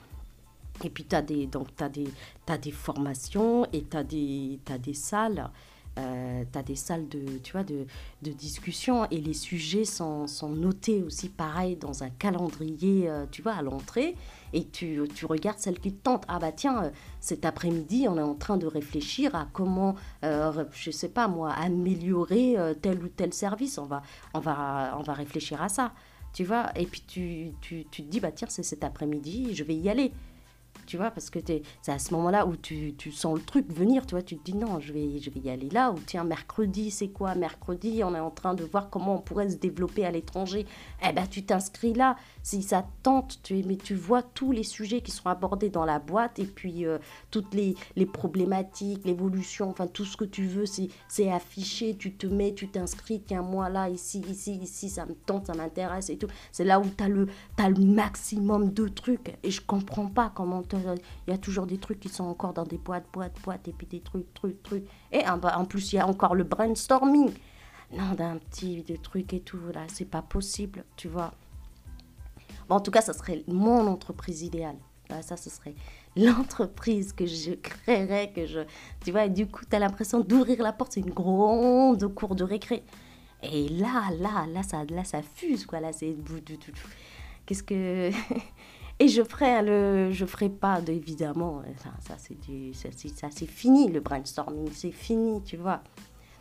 Et 0.83 0.89
puis, 0.89 1.06
tu 1.06 1.15
as 1.15 1.21
des, 1.21 1.50
as 1.80 2.51
as 2.51 2.57
des 2.57 2.71
formations 2.71 3.65
et 3.71 3.86
tu 3.86 3.95
as 3.95 4.04
des 4.04 4.94
salles 4.94 5.50
euh, 5.97 6.44
tu 6.51 6.59
as 6.59 6.63
des 6.63 6.75
salles 6.75 7.07
de, 7.07 7.39
tu 7.44 7.53
vois, 7.53 7.63
de, 7.63 7.85
de, 8.21 8.31
discussion 8.31 9.05
et 9.09 9.17
les 9.17 9.33
sujets 9.33 9.85
sont, 9.85 10.27
sont, 10.27 10.49
notés 10.49 11.01
aussi 11.01 11.29
pareil 11.29 11.75
dans 11.75 12.03
un 12.03 12.09
calendrier, 12.09 13.09
euh, 13.09 13.25
tu 13.31 13.41
vois, 13.41 13.53
à 13.53 13.61
l'entrée. 13.61 14.15
Et 14.53 14.65
tu, 14.65 15.01
tu, 15.13 15.25
regardes 15.25 15.59
celle 15.59 15.79
qui 15.79 15.91
te 15.91 16.03
tente. 16.03 16.23
Ah 16.27 16.39
bah 16.39 16.51
tiens, 16.51 16.85
euh, 16.85 16.89
cet 17.19 17.45
après-midi, 17.45 18.07
on 18.09 18.17
est 18.17 18.21
en 18.21 18.35
train 18.35 18.57
de 18.57 18.67
réfléchir 18.67 19.35
à 19.35 19.47
comment, 19.51 19.95
je 20.23 20.91
sais 20.91 21.09
pas 21.09 21.27
moi, 21.27 21.51
améliorer 21.51 22.55
tel 22.81 23.03
ou 23.03 23.07
tel 23.07 23.33
service. 23.33 23.77
On 23.77 23.85
va, 23.85 24.03
on 24.33 24.39
va, 24.39 24.95
on 24.99 25.01
va 25.01 25.13
réfléchir 25.13 25.61
à 25.61 25.69
ça. 25.69 25.94
Tu 26.33 26.44
vois, 26.44 26.69
et 26.75 26.85
puis 26.85 27.03
tu, 27.07 27.51
tu, 27.61 27.85
tu 27.89 28.03
te 28.03 28.09
dis, 28.09 28.19
bah 28.19 28.31
tiens, 28.31 28.47
c'est 28.49 28.63
cet 28.63 28.83
après-midi, 28.83 29.55
je 29.55 29.63
vais 29.63 29.75
y 29.75 29.89
aller 29.89 30.11
tu 30.87 30.97
vois, 30.97 31.11
parce 31.11 31.29
que 31.29 31.39
c'est 31.45 31.91
à 31.91 31.99
ce 31.99 32.13
moment-là 32.13 32.47
où 32.47 32.55
tu, 32.55 32.95
tu, 32.97 33.11
sens 33.11 33.37
le 33.37 33.43
truc 33.43 33.71
venir, 33.71 34.05
tu 34.05 34.15
vois, 34.15 34.23
tu 34.23 34.37
te 34.37 34.43
dis 34.43 34.55
non, 34.55 34.79
je 34.79 34.93
vais, 34.93 35.19
je 35.19 35.29
vais 35.29 35.41
y 35.41 35.49
aller 35.49 35.69
là, 35.69 35.91
ou 35.91 35.99
tiens, 36.05 36.23
mercredi, 36.23 36.89
c'est 36.89 37.09
quoi 37.09 37.35
Mercredi, 37.35 38.01
on 38.03 38.15
est 38.15 38.19
en 38.19 38.31
train 38.31 38.53
de 38.53 38.63
voir 38.63 38.89
comment 38.89 39.15
on 39.15 39.21
pourrait 39.21 39.49
se 39.49 39.57
développer 39.57 40.05
à 40.05 40.11
l'étranger. 40.11 40.65
Eh 41.07 41.11
ben, 41.11 41.27
tu 41.27 41.43
t'inscris 41.43 41.93
là, 41.93 42.15
si 42.41 42.63
ça 42.63 42.85
tente, 43.03 43.39
tu, 43.43 43.61
mais 43.65 43.75
tu 43.75 43.93
vois 43.93 44.23
tous 44.23 44.51
les 44.51 44.63
sujets 44.63 45.01
qui 45.01 45.11
sont 45.11 45.27
abordés 45.27 45.69
dans 45.69 45.85
la 45.85 45.99
boîte, 45.99 46.39
et 46.39 46.45
puis 46.45 46.85
euh, 46.85 46.97
toutes 47.29 47.53
les, 47.53 47.75
les 47.95 48.05
problématiques, 48.05 49.05
l'évolution, 49.05 49.69
enfin, 49.69 49.87
tout 49.87 50.05
ce 50.05 50.15
que 50.15 50.25
tu 50.25 50.45
veux, 50.47 50.65
c'est 50.65 51.31
affiché, 51.31 51.95
tu 51.97 52.13
te 52.13 52.27
mets, 52.27 52.53
tu 52.53 52.69
t'inscris, 52.69 53.21
tiens, 53.25 53.41
moi 53.41 53.69
là, 53.69 53.89
ici, 53.89 54.23
ici, 54.29 54.55
ici, 54.55 54.89
ça 54.89 55.05
me 55.05 55.13
tente, 55.13 55.47
ça 55.47 55.53
m'intéresse 55.53 56.09
et 56.09 56.17
tout. 56.17 56.27
C'est 56.51 56.63
là 56.63 56.79
où 56.79 56.85
tu 56.85 57.03
as, 57.03 57.07
as, 57.63 57.69
le 57.69 57.85
maximum 57.85 58.71
de 58.71 58.87
trucs, 58.87 59.37
et 59.43 59.51
je 59.51 59.61
comprends 59.61 60.07
pas 60.07 60.31
comment 60.33 60.61
il 60.79 61.31
y 61.31 61.33
a 61.33 61.38
toujours 61.38 61.65
des 61.65 61.77
trucs 61.77 62.00
qui 62.00 62.09
sont 62.09 62.25
encore 62.25 62.53
dans 62.53 62.63
des 62.63 62.77
boîtes, 62.77 63.06
boîtes, 63.12 63.39
boîtes, 63.44 63.68
et 63.68 63.74
puis 63.74 63.88
des 63.88 64.00
trucs, 64.00 64.33
trucs, 64.33 64.62
trucs. 64.63 64.85
Et 65.12 65.24
en, 65.27 65.65
plus, 65.65 65.94
il 65.94 65.97
y 65.97 66.00
a 66.00 66.07
encore 66.07 66.35
le 66.35 66.44
brainstorming. 66.44 67.33
Non, 67.94 68.13
d'un 68.15 68.38
petit 68.38 68.83
de 68.83 68.95
trucs 68.97 69.33
et 69.33 69.39
tout, 69.39 69.59
là, 69.74 69.81
c'est 69.88 70.06
pas 70.06 70.21
possible, 70.21 70.83
tu 70.95 71.07
vois. 71.07 71.33
en 72.69 72.79
tout 72.79 72.91
cas, 72.91 73.01
ça 73.01 73.13
serait 73.13 73.44
mon 73.47 73.88
entreprise 73.88 74.41
idéale. 74.41 74.77
ça, 75.21 75.38
ce 75.38 75.50
serait 75.50 75.75
l'entreprise 76.18 77.13
que 77.13 77.25
je 77.25 77.51
créerais, 77.51 78.31
que 78.33 78.45
je... 78.45 78.62
Tu 79.03 79.12
vois, 79.12 79.25
et 79.25 79.30
du 79.30 79.47
coup, 79.47 79.63
tu 79.69 79.75
as 79.75 79.80
l'impression 79.80 80.19
d'ouvrir 80.19 80.62
la 80.62 80.73
porte, 80.73 80.94
c'est 80.94 81.00
une 81.00 81.12
grande 81.12 82.13
cour 82.13 82.35
de 82.35 82.44
récré. 82.44 82.83
Et 83.44 83.69
là, 83.69 84.09
là, 84.19 84.47
là, 84.47 84.63
ça, 84.63 84.83
là, 84.85 85.03
ça 85.03 85.21
fuse, 85.21 85.65
quoi. 85.65 85.80
Là, 85.80 85.94
c'est... 85.94 86.15
Qu'est-ce 87.45 87.63
que... 87.63 88.12
Et 88.99 89.07
je 89.09 89.21
ferai 89.21 89.61
le, 89.61 90.11
je 90.11 90.25
ferai 90.25 90.49
pas 90.49 90.81
évidemment, 90.87 91.61
ça, 91.77 91.89
ça 91.99 92.16
c'est 92.18 92.39
du, 92.39 92.73
ça, 92.73 92.89
c'est 93.30 93.45
fini 93.45 93.89
le 93.89 93.99
brainstorming, 93.99 94.69
c'est 94.71 94.92
fini, 94.92 95.44
tu 95.44 95.56
vois. 95.56 95.81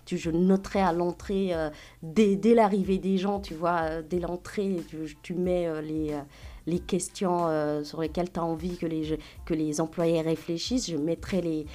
Tu, 0.06 0.16
je 0.16 0.30
noterai 0.30 0.80
à 0.80 0.92
l'entrée 0.92 1.52
euh, 1.52 1.68
dès, 2.02 2.36
dès 2.36 2.54
l'arrivée 2.54 2.98
des 2.98 3.18
gens, 3.18 3.40
tu 3.40 3.54
vois, 3.54 3.80
euh, 3.82 4.02
dès 4.08 4.20
l'entrée, 4.20 4.76
tu, 5.22 5.34
mets 5.34 5.66
euh, 5.66 5.82
les, 5.82 6.16
les 6.66 6.78
questions 6.78 7.48
sur 7.84 8.00
lesquelles 8.00 8.32
tu 8.32 8.40
as 8.40 8.44
envie 8.44 8.78
que 8.78 8.86
les, 8.86 9.18
que 9.44 9.52
les 9.52 9.80
employés 9.80 10.22
réfléchissent. 10.22 10.88
Je 10.88 10.96
mettrai 10.96 11.42
les, 11.42 11.66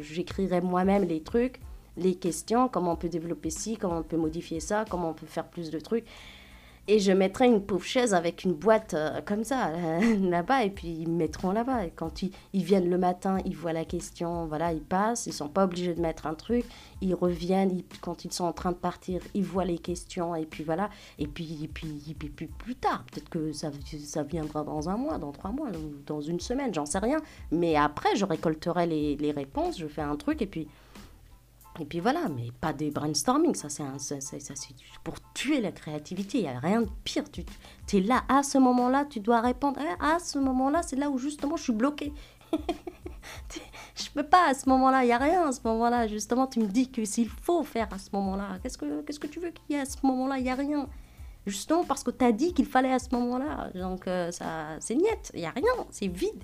j'écrirai 0.00 0.62
moi-même 0.62 1.04
les 1.04 1.20
trucs, 1.20 1.60
les 1.98 2.14
questions, 2.14 2.68
comment 2.68 2.92
on 2.92 2.96
peut 2.96 3.08
développer 3.08 3.50
ci, 3.50 3.76
comment 3.76 3.98
on 3.98 4.02
peut 4.04 4.16
modifier 4.16 4.60
ça, 4.60 4.84
comment 4.88 5.10
on 5.10 5.14
peut 5.14 5.26
faire 5.26 5.48
plus 5.48 5.70
de 5.70 5.80
trucs. 5.80 6.06
Et 6.92 6.98
je 6.98 7.12
mettrai 7.12 7.46
une 7.46 7.62
pauvre 7.62 7.84
chaise 7.84 8.14
avec 8.14 8.42
une 8.42 8.52
boîte 8.52 8.94
euh, 8.94 9.20
comme 9.24 9.44
ça, 9.44 9.70
là-bas, 10.20 10.64
et 10.64 10.70
puis 10.70 10.88
ils 10.88 11.08
me 11.08 11.18
mettront 11.18 11.52
là-bas. 11.52 11.86
Et 11.86 11.92
quand 11.94 12.22
ils, 12.22 12.32
ils, 12.52 12.64
viennent 12.64 12.90
le 12.90 12.98
matin, 12.98 13.38
ils 13.44 13.54
voient 13.54 13.72
la 13.72 13.84
question, 13.84 14.46
voilà, 14.46 14.72
ils 14.72 14.82
passent, 14.82 15.26
ils 15.26 15.32
sont 15.32 15.48
pas 15.48 15.66
obligés 15.66 15.94
de 15.94 16.00
mettre 16.00 16.26
un 16.26 16.34
truc, 16.34 16.64
ils 17.00 17.14
reviennent, 17.14 17.80
quand 18.00 18.24
ils 18.24 18.32
sont 18.32 18.42
en 18.42 18.52
train 18.52 18.72
de 18.72 18.76
partir, 18.76 19.22
ils 19.34 19.44
voient 19.44 19.64
les 19.64 19.78
questions, 19.78 20.34
et 20.34 20.46
puis 20.46 20.64
voilà. 20.64 20.90
Et 21.20 21.28
puis, 21.28 21.60
et 21.62 21.68
puis, 21.68 22.02
et 22.10 22.14
puis, 22.14 22.28
plus 22.48 22.74
tard, 22.74 23.04
peut-être 23.04 23.28
que 23.28 23.52
ça, 23.52 23.70
ça 24.04 24.24
viendra 24.24 24.64
dans 24.64 24.88
un 24.88 24.96
mois, 24.96 25.18
dans 25.18 25.30
trois 25.30 25.52
mois, 25.52 25.68
dans 26.08 26.20
une 26.20 26.40
semaine, 26.40 26.74
j'en 26.74 26.86
sais 26.86 26.98
rien. 26.98 27.18
Mais 27.52 27.76
après, 27.76 28.16
je 28.16 28.24
récolterai 28.24 28.88
les, 28.88 29.14
les 29.14 29.30
réponses, 29.30 29.78
je 29.78 29.86
fais 29.86 30.02
un 30.02 30.16
truc, 30.16 30.42
et 30.42 30.46
puis 30.46 30.66
et 31.78 31.84
puis 31.84 32.00
voilà, 32.00 32.28
mais 32.28 32.48
pas 32.60 32.72
des 32.72 32.90
brainstorming, 32.90 33.54
ça 33.54 33.68
c'est 33.68 33.84
pour 35.04 35.14
tuer 35.34 35.60
la 35.60 35.70
créativité, 35.70 36.38
il 36.38 36.42
n'y 36.42 36.48
a 36.48 36.58
rien 36.58 36.82
de 36.82 36.88
pire. 37.04 37.24
Tu, 37.30 37.44
es 37.96 38.00
là 38.00 38.24
à 38.28 38.42
ce 38.42 38.58
moment-là, 38.58 39.04
tu 39.04 39.20
dois 39.20 39.40
répondre. 39.40 39.78
Eh, 39.80 40.04
à 40.04 40.18
ce 40.18 40.38
moment-là, 40.38 40.82
c'est 40.82 40.96
là 40.96 41.10
où 41.10 41.18
justement 41.18 41.56
je 41.56 41.62
suis 41.62 41.72
bloqué. 41.72 42.12
je 43.94 44.10
peux 44.12 44.24
pas 44.24 44.48
à 44.48 44.54
ce 44.54 44.68
moment-là, 44.68 45.04
il 45.04 45.06
n'y 45.06 45.12
a 45.12 45.18
rien 45.18 45.48
à 45.48 45.52
ce 45.52 45.60
moment-là. 45.64 46.08
Justement, 46.08 46.46
tu 46.46 46.58
me 46.58 46.66
dis 46.66 46.90
que 46.90 47.04
s'il 47.04 47.28
faut 47.28 47.62
faire 47.62 47.88
à 47.92 47.98
ce 47.98 48.10
moment-là, 48.12 48.58
qu'est-ce 48.62 48.76
que, 48.76 49.02
qu'est-ce 49.02 49.20
que 49.20 49.28
tu 49.28 49.38
veux 49.38 49.50
qu'il 49.50 49.76
y 49.76 49.78
ait 49.78 49.82
à 49.82 49.86
ce 49.86 49.96
moment-là 50.02 50.38
Il 50.38 50.44
n'y 50.44 50.50
a 50.50 50.56
rien. 50.56 50.88
Justement 51.46 51.84
parce 51.84 52.02
que 52.02 52.10
tu 52.10 52.24
as 52.24 52.32
dit 52.32 52.52
qu'il 52.52 52.66
fallait 52.66 52.92
à 52.92 52.98
ce 52.98 53.14
moment-là. 53.14 53.70
Donc 53.74 54.06
euh, 54.06 54.30
ça, 54.32 54.78
c'est 54.80 54.96
niette, 54.96 55.30
il 55.34 55.40
n'y 55.40 55.46
a 55.46 55.50
rien, 55.50 55.86
c'est 55.90 56.08
vide. 56.08 56.42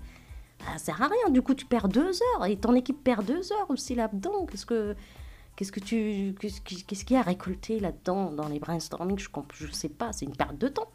Ça 0.65 0.79
sert 0.79 1.03
à 1.03 1.07
rien. 1.07 1.31
Du 1.31 1.43
coup, 1.43 1.55
tu 1.55 1.67
perds 1.67 1.89
deux 1.89 2.11
heures 2.35 2.47
et 2.47 2.57
ton 2.57 2.75
équipe 2.75 3.03
perd 3.03 3.25
deux 3.25 3.53
heures 3.53 3.71
aussi 3.71 3.95
là-dedans. 3.95 4.47
Qu'est-ce 4.47 4.67
que 4.67 4.97
Qu'est-ce 5.57 5.73
que 5.73 5.81
tu, 5.81 6.35
qu'est-ce 6.39 7.05
qu'il 7.07 7.15
y 7.15 7.17
a 7.17 7.21
à 7.21 7.23
récolter 7.23 7.81
là-dedans 7.81 8.31
dans 8.31 8.47
les 8.47 8.59
brainstorming? 8.59 9.19
Je 9.19 9.67
ne 9.67 9.73
sais 9.73 9.89
pas, 9.89 10.13
c'est 10.13 10.27
une 10.27 10.37
perte 10.37 10.59
de 10.59 10.69
temps. 10.69 10.89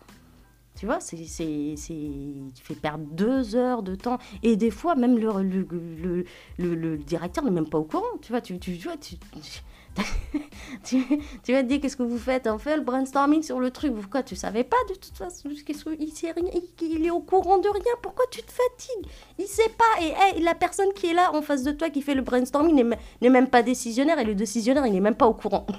Tu 0.75 0.85
vois, 0.85 0.99
c'est, 0.99 1.17
tu 1.17 2.63
fais 2.63 2.75
perdre 2.75 3.05
deux 3.11 3.55
heures 3.55 3.83
de 3.83 3.95
temps. 3.95 4.17
Et 4.41 4.55
des 4.55 4.71
fois, 4.71 4.95
même 4.95 5.17
le, 5.17 6.23
le, 6.57 6.57
le, 6.57 6.97
directeur 6.97 7.43
n'est 7.43 7.51
même 7.51 7.69
pas 7.69 7.77
au 7.77 7.83
courant. 7.83 8.17
Tu 8.21 8.31
vois, 8.31 8.41
tu, 8.41 8.57
tu, 8.57 8.77
tu 8.77 8.87
vas 11.53 11.63
te 11.63 11.67
dire 11.67 11.81
qu'est-ce 11.81 11.97
que 11.97 12.03
vous 12.03 12.17
faites 12.17 12.47
On 12.47 12.57
fait 12.57 12.77
le 12.77 12.83
brainstorming 12.83 13.43
sur 13.43 13.59
le 13.59 13.69
truc. 13.69 13.93
Pourquoi 13.93 14.23
tu 14.23 14.35
savais 14.35 14.63
pas 14.63 14.77
de 14.89 14.95
toute 14.95 15.17
façon 15.17 15.49
il, 15.49 16.11
sait 16.13 16.31
rien, 16.31 16.49
il, 16.81 17.05
est 17.05 17.11
au 17.11 17.19
courant 17.19 17.57
de 17.57 17.67
rien. 17.67 17.93
Pourquoi 18.01 18.25
tu 18.31 18.41
te 18.41 18.51
fatigues? 18.51 19.11
Il 19.37 19.45
sait 19.45 19.71
pas. 19.77 20.01
Et 20.01 20.13
hey, 20.17 20.41
la 20.41 20.55
personne 20.55 20.93
qui 20.93 21.07
est 21.07 21.13
là 21.13 21.33
en 21.33 21.41
face 21.41 21.63
de 21.63 21.71
toi 21.71 21.89
qui 21.89 22.01
fait 22.01 22.15
le 22.15 22.21
brainstorming 22.21 22.95
n'est 23.21 23.29
même 23.29 23.49
pas 23.49 23.61
décisionnaire. 23.61 24.19
Et 24.19 24.25
le 24.25 24.35
décisionnaire, 24.35 24.87
il 24.87 24.93
n'est 24.93 25.01
même 25.01 25.15
pas 25.15 25.27
au 25.27 25.33
courant. 25.33 25.67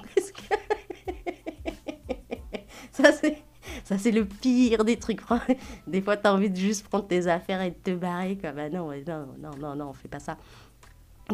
Ça, 2.91 3.11
c'est 3.11 3.41
ça, 3.83 3.97
c'est 3.97 4.11
le 4.11 4.25
pire 4.25 4.83
des 4.85 4.97
trucs. 4.97 5.21
Des 5.87 6.01
fois, 6.01 6.17
tu 6.17 6.27
as 6.27 6.33
envie 6.33 6.49
de 6.49 6.55
juste 6.55 6.87
prendre 6.87 7.07
tes 7.07 7.27
affaires 7.27 7.61
et 7.61 7.71
de 7.71 7.75
te 7.75 7.91
barrer. 7.91 8.37
Comme, 8.37 8.57
ah 8.57 8.69
non, 8.69 8.91
non, 9.07 9.27
non, 9.39 9.51
non, 9.59 9.75
non, 9.75 9.89
on 9.89 9.93
fait 9.93 10.07
pas 10.07 10.19
ça. 10.19 10.37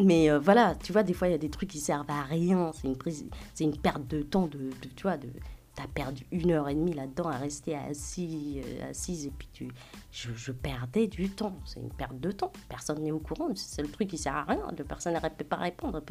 Mais 0.02 0.30
euh, 0.30 0.38
voilà, 0.38 0.74
tu 0.82 0.92
vois, 0.92 1.02
des 1.02 1.12
fois, 1.12 1.28
il 1.28 1.32
y 1.32 1.34
a 1.34 1.38
des 1.38 1.50
trucs 1.50 1.70
qui 1.70 1.80
servent 1.80 2.10
à 2.10 2.22
rien. 2.22 2.70
C'est 2.74 2.88
une, 2.88 3.70
une 3.72 3.76
perte 3.76 4.06
de 4.06 4.22
temps. 4.22 4.46
De, 4.46 4.70
tu 4.94 5.02
vois, 5.02 5.16
de, 5.16 5.28
as 5.82 5.88
perdu 5.88 6.24
une 6.30 6.50
heure 6.50 6.68
et 6.68 6.74
demie 6.74 6.92
là-dedans 6.92 7.28
à 7.28 7.36
rester 7.36 7.74
assis, 7.76 8.60
euh, 8.64 8.90
assise 8.90 9.26
et 9.26 9.30
puis 9.30 9.48
tu, 9.52 9.68
je, 10.12 10.52
perdais 10.52 11.06
du 11.06 11.30
temps. 11.30 11.54
C'est 11.64 11.80
une 11.80 11.90
perte 11.90 12.18
de 12.20 12.32
temps. 12.32 12.52
Personne 12.68 13.02
n'est 13.02 13.12
au 13.12 13.18
courant. 13.18 13.48
C'est 13.54 13.82
le 13.82 13.88
truc 13.88 14.08
qui 14.08 14.18
sert 14.18 14.36
à 14.36 14.44
rien. 14.44 14.66
Personne 14.86 15.14
ne 15.14 15.20
peut 15.20 15.44
pas 15.44 15.56
répondre. 15.56 16.02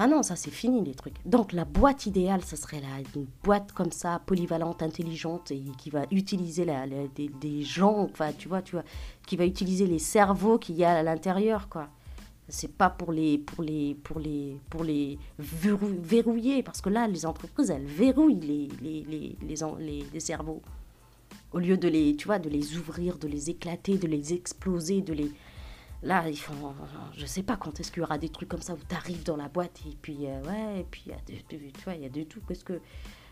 Ah 0.00 0.06
non, 0.06 0.22
ça 0.22 0.36
c'est 0.36 0.52
fini 0.52 0.84
les 0.84 0.94
trucs. 0.94 1.16
Donc 1.26 1.52
la 1.52 1.64
boîte 1.64 2.06
idéale, 2.06 2.44
ce 2.44 2.54
serait 2.54 2.80
là, 2.80 3.00
une 3.16 3.26
boîte 3.42 3.72
comme 3.72 3.90
ça, 3.90 4.22
polyvalente, 4.24 4.80
intelligente, 4.80 5.50
et 5.50 5.60
qui 5.76 5.90
va 5.90 6.04
utiliser 6.12 6.64
la, 6.64 6.86
des, 6.86 7.62
gens, 7.64 8.08
enfin 8.10 8.30
tu 8.32 8.46
vois, 8.46 8.62
tu 8.62 8.76
vois, 8.76 8.84
qui 9.26 9.36
va 9.36 9.44
utiliser 9.44 9.86
les 9.88 9.98
cerveaux 9.98 10.56
qu'il 10.58 10.76
y 10.76 10.84
a 10.84 10.98
à 10.98 11.02
l'intérieur, 11.02 11.68
quoi. 11.68 11.88
C'est 12.48 12.72
pas 12.72 12.88
pour 12.88 13.12
les, 13.12 13.38
pour 13.38 13.62
les, 13.62 13.96
pour 14.04 14.20
les, 14.20 14.56
pour 14.70 14.84
les 14.84 15.18
verrouiller, 15.38 16.62
parce 16.62 16.80
que 16.80 16.88
là, 16.88 17.08
les 17.08 17.26
entreprises, 17.26 17.68
elles 17.68 17.84
verrouillent 17.84 18.40
les, 18.40 18.68
les, 18.80 19.04
les, 19.04 19.36
les, 19.80 20.04
les 20.14 20.20
cerveaux. 20.20 20.62
Au 21.52 21.58
lieu 21.58 21.76
de 21.76 21.88
les, 21.88 22.14
tu 22.16 22.26
vois, 22.26 22.38
de 22.38 22.48
les 22.48 22.76
ouvrir, 22.78 23.18
de 23.18 23.26
les 23.26 23.50
éclater, 23.50 23.98
de 23.98 24.06
les 24.06 24.32
exploser, 24.32 25.02
de 25.02 25.12
les, 25.12 25.30
Là, 26.02 26.28
ils 26.28 26.38
font, 26.38 26.74
je 27.16 27.26
sais 27.26 27.42
pas 27.42 27.56
quand 27.56 27.80
est-ce 27.80 27.90
qu'il 27.90 28.00
y 28.00 28.04
aura 28.04 28.18
des 28.18 28.28
trucs 28.28 28.48
comme 28.48 28.62
ça 28.62 28.74
où 28.74 28.78
tu 28.88 28.94
arrives 28.94 29.24
dans 29.24 29.36
la 29.36 29.48
boîte 29.48 29.80
et 29.84 29.96
puis, 30.00 30.26
euh, 30.26 30.42
ouais, 30.44 30.80
et 30.80 30.86
puis, 30.88 31.10
tu 31.48 31.84
vois, 31.84 31.94
il 31.94 32.02
y 32.02 32.06
a 32.06 32.08
de 32.08 32.22
tout. 32.22 32.40
Qu'est-ce 32.46 32.64
que, 32.64 32.80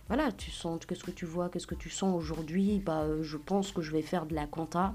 voilà, 0.09 0.33
tu 0.33 0.51
sens, 0.51 0.85
qu'est-ce 0.85 1.05
que 1.05 1.13
tu 1.13 1.27
vois, 1.27 1.49
qu'est-ce 1.49 1.67
que 1.67 1.77
tu 1.77 1.91
sens 1.91 2.17
aujourd'hui? 2.17 2.81
Bah, 2.81 3.03
euh, 3.03 3.23
je 3.23 3.37
pense 3.37 3.71
que 3.71 3.83
je 3.83 3.93
vais 3.93 4.03
faire 4.03 4.27
de 4.27 4.35
la 4.35 4.47
compta 4.47 4.93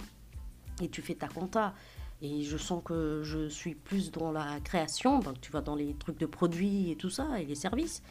et 0.82 0.90
tu 0.90 1.01
fais 1.01 1.16
ta 1.16 1.28
compta. 1.28 1.74
Et 2.22 2.44
je 2.44 2.58
sens 2.58 2.84
que 2.84 3.22
je 3.24 3.48
suis 3.48 3.74
plus 3.74 4.12
dans 4.12 4.32
la 4.32 4.60
création, 4.60 5.20
donc 5.20 5.42
tu 5.42 5.51
vas 5.51 5.62
dans 5.62 5.75
les 5.75 5.96
trucs 5.96 6.20
de 6.20 6.28
produits 6.28 6.92
et 6.92 6.96
tout 6.96 7.10
ça, 7.10 7.40
et 7.40 7.46
les 7.46 7.56
services 7.56 8.04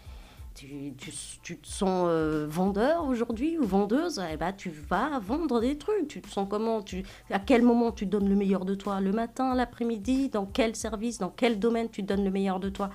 tu, 0.54 0.94
tu, 1.42 1.58
te 1.58 1.66
sens 1.66 2.06
euh, 2.08 2.46
vendeur 2.48 3.04
aujourd'hui 3.04 3.58
ou 3.58 3.64
vendeuse, 3.64 4.20
eh 4.30 4.36
ben, 4.36 4.52
tu 4.52 4.70
vas 4.70 5.18
vendre 5.18 5.60
des 5.60 5.78
trucs. 5.78 6.08
Tu 6.08 6.20
te 6.20 6.28
sens 6.28 6.46
comment? 6.50 6.82
Tu, 6.82 7.04
À 7.30 7.38
quel 7.38 7.62
moment 7.62 7.92
tu 7.92 8.06
donnes 8.06 8.28
le 8.28 8.36
meilleur 8.36 8.64
de 8.64 8.74
toi? 8.74 9.00
Le 9.00 9.12
matin, 9.12 9.54
l'après-midi? 9.54 10.28
Dans 10.28 10.46
quel 10.46 10.76
service? 10.76 11.18
Dans 11.18 11.30
quel 11.30 11.58
domaine 11.58 11.88
tu 11.88 12.02
donnes 12.02 12.24
le 12.24 12.30
meilleur 12.30 12.60
de 12.60 12.68
toi? 12.68 12.90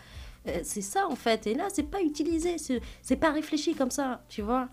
Euh, 0.48 0.60
C'est 0.64 0.82
ça 0.82 1.08
en 1.10 1.16
fait. 1.16 1.48
Et 1.48 1.54
là, 1.56 1.68
c'est 1.72 1.90
pas 1.90 2.02
utilisé, 2.02 2.58
c'est 3.02 3.16
pas 3.16 3.32
réfléchi 3.32 3.74
comme 3.74 3.92
ça, 3.92 4.24
tu 4.30 4.42
vois. 4.42 4.68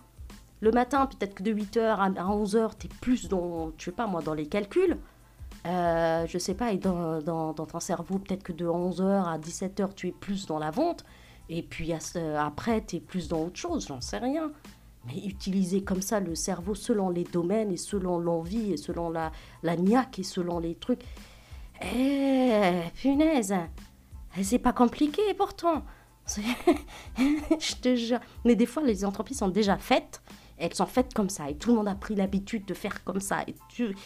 Le 0.60 0.70
matin, 0.70 1.06
peut-être 1.06 1.34
que 1.34 1.42
de 1.42 1.52
8h 1.52 1.80
à 1.80 2.08
11h, 2.08 2.70
tu 2.78 2.86
es 2.86 2.90
plus 3.00 3.28
dans, 3.28 3.72
je 3.78 3.86
sais 3.86 3.92
pas 3.92 4.06
moi, 4.06 4.22
dans 4.22 4.34
les 4.34 4.46
calculs. 4.46 4.96
Euh, 5.66 6.26
je 6.26 6.38
sais 6.38 6.54
pas, 6.54 6.72
et 6.72 6.78
dans, 6.78 7.20
dans, 7.20 7.52
dans 7.52 7.66
ton 7.66 7.80
cerveau, 7.80 8.18
peut-être 8.18 8.42
que 8.42 8.52
de 8.52 8.66
11h 8.66 9.02
à 9.02 9.38
17h, 9.38 9.94
tu 9.94 10.08
es 10.08 10.12
plus 10.12 10.46
dans 10.46 10.58
la 10.58 10.70
vente. 10.70 11.04
Et 11.48 11.62
puis 11.62 11.92
après, 11.92 12.84
tu 12.84 12.96
es 12.96 13.00
plus 13.00 13.28
dans 13.28 13.44
autre 13.44 13.58
chose, 13.58 13.86
j'en 13.86 14.00
sais 14.00 14.18
rien. 14.18 14.50
Mais 15.06 15.18
utiliser 15.26 15.82
comme 15.82 16.02
ça 16.02 16.20
le 16.20 16.34
cerveau 16.34 16.74
selon 16.74 17.10
les 17.10 17.24
domaines 17.24 17.72
et 17.72 17.76
selon 17.76 18.18
l'envie 18.18 18.72
et 18.72 18.76
selon 18.76 19.10
la, 19.10 19.32
la 19.62 19.76
niaque 19.76 20.20
et 20.20 20.22
selon 20.22 20.60
les 20.60 20.76
trucs. 20.76 21.02
Eh, 21.82 22.82
punaise, 22.94 23.54
eh, 24.36 24.44
c'est 24.44 24.60
pas 24.60 24.72
compliqué 24.72 25.22
pourtant. 25.36 25.82
Je 27.18 27.74
te 27.80 27.96
jure. 27.96 28.20
Mais 28.44 28.54
des 28.54 28.66
fois, 28.66 28.82
les 28.82 29.04
entreprises 29.04 29.38
sont 29.38 29.48
déjà 29.48 29.76
faites. 29.76 30.22
Elles 30.56 30.74
sont 30.74 30.86
faites 30.86 31.12
comme 31.12 31.28
ça. 31.28 31.50
Et 31.50 31.56
tout 31.56 31.70
le 31.70 31.76
monde 31.76 31.88
a 31.88 31.96
pris 31.96 32.14
l'habitude 32.14 32.64
de 32.64 32.74
faire 32.74 33.02
comme 33.02 33.20
ça. 33.20 33.42
Et 33.48 33.56
tu, 33.68 33.96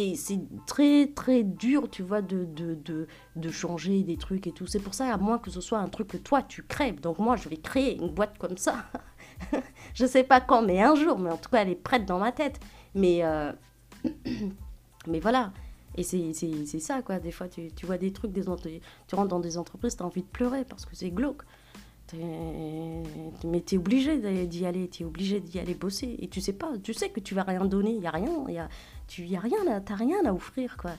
et 0.00 0.14
c'est 0.14 0.38
très, 0.64 1.08
très 1.08 1.42
dur, 1.42 1.90
tu 1.90 2.04
vois, 2.04 2.22
de, 2.22 2.44
de, 2.44 3.08
de, 3.34 3.50
changer 3.50 4.04
des 4.04 4.16
trucs 4.16 4.46
et 4.46 4.52
tout. 4.52 4.64
C'est 4.64 4.78
pour 4.78 4.94
ça, 4.94 5.12
à 5.12 5.16
moins 5.16 5.38
que 5.38 5.50
ce 5.50 5.60
soit 5.60 5.80
un 5.80 5.88
truc 5.88 6.06
que 6.06 6.16
toi, 6.16 6.40
tu 6.40 6.62
crées. 6.62 6.92
Donc 6.92 7.18
moi, 7.18 7.34
je 7.34 7.48
vais 7.48 7.56
créer 7.56 7.96
une 7.96 8.10
boîte 8.10 8.38
comme 8.38 8.56
ça. 8.56 8.84
je 9.94 10.06
sais 10.06 10.22
pas 10.22 10.40
quand, 10.40 10.62
mais 10.62 10.80
un 10.80 10.94
jour. 10.94 11.18
Mais 11.18 11.32
en 11.32 11.36
tout 11.36 11.50
cas, 11.50 11.62
elle 11.62 11.70
est 11.70 11.74
prête 11.74 12.06
dans 12.06 12.20
ma 12.20 12.30
tête. 12.30 12.60
Mais, 12.94 13.24
euh, 13.24 13.50
mais 15.08 15.18
voilà. 15.18 15.52
Et 15.96 16.04
c'est 16.04 16.62
ça, 16.78 17.02
quoi. 17.02 17.18
Des 17.18 17.32
fois, 17.32 17.48
tu, 17.48 17.72
tu 17.72 17.84
vois 17.84 17.98
des 17.98 18.12
trucs, 18.12 18.30
des, 18.30 18.44
tu 19.08 19.14
rentres 19.16 19.28
dans 19.28 19.40
des 19.40 19.58
entreprises, 19.58 19.96
tu 19.96 20.04
as 20.04 20.06
envie 20.06 20.22
de 20.22 20.28
pleurer 20.28 20.64
parce 20.64 20.86
que 20.86 20.94
c'est 20.94 21.10
glauque. 21.10 21.42
Mais 22.14 23.60
tu 23.60 23.74
es 23.74 23.78
obligé 23.78 24.46
d'y 24.46 24.66
aller, 24.66 24.88
tu 24.88 25.02
es 25.02 25.06
obligé 25.06 25.40
d'y 25.40 25.58
aller 25.58 25.74
bosser. 25.74 26.16
Et 26.20 26.28
tu 26.28 26.40
sais 26.40 26.52
pas, 26.52 26.70
tu 26.82 26.94
sais 26.94 27.10
que 27.10 27.20
tu 27.20 27.34
vas 27.34 27.42
rien 27.42 27.64
donner, 27.64 27.90
il 27.90 28.00
n'y 28.00 28.06
a 28.06 28.10
rien, 28.10 28.44
y 28.48 28.58
a, 28.58 28.68
tu 29.06 29.24
y 29.24 29.36
a 29.36 29.40
rien, 29.40 29.80
t'as 29.80 29.96
rien 29.96 30.24
à 30.24 30.32
offrir, 30.32 30.76
quoi. 30.76 30.92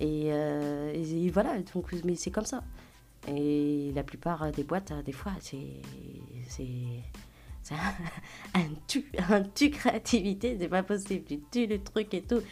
Et, 0.00 0.32
euh, 0.32 0.92
et, 0.94 1.30
voilà, 1.30 1.58
donc, 1.74 1.92
mais 2.04 2.16
c'est 2.16 2.30
comme 2.30 2.44
ça. 2.44 2.62
Et 3.28 3.92
la 3.94 4.02
plupart 4.02 4.50
des 4.52 4.64
boîtes, 4.64 4.92
des 5.04 5.12
fois, 5.12 5.32
c'est 5.40 5.80
c'est 6.48 7.74
un, 7.74 7.94
un, 8.60 8.68
tu, 8.88 9.04
un 9.30 9.42
tu 9.42 9.70
créativité, 9.70 10.56
c'est 10.58 10.68
pas 10.68 10.82
possible. 10.82 11.24
Tu 11.24 11.40
tues 11.50 11.66
le 11.66 11.82
truc 11.82 12.12
et 12.14 12.22
tout. 12.22 12.42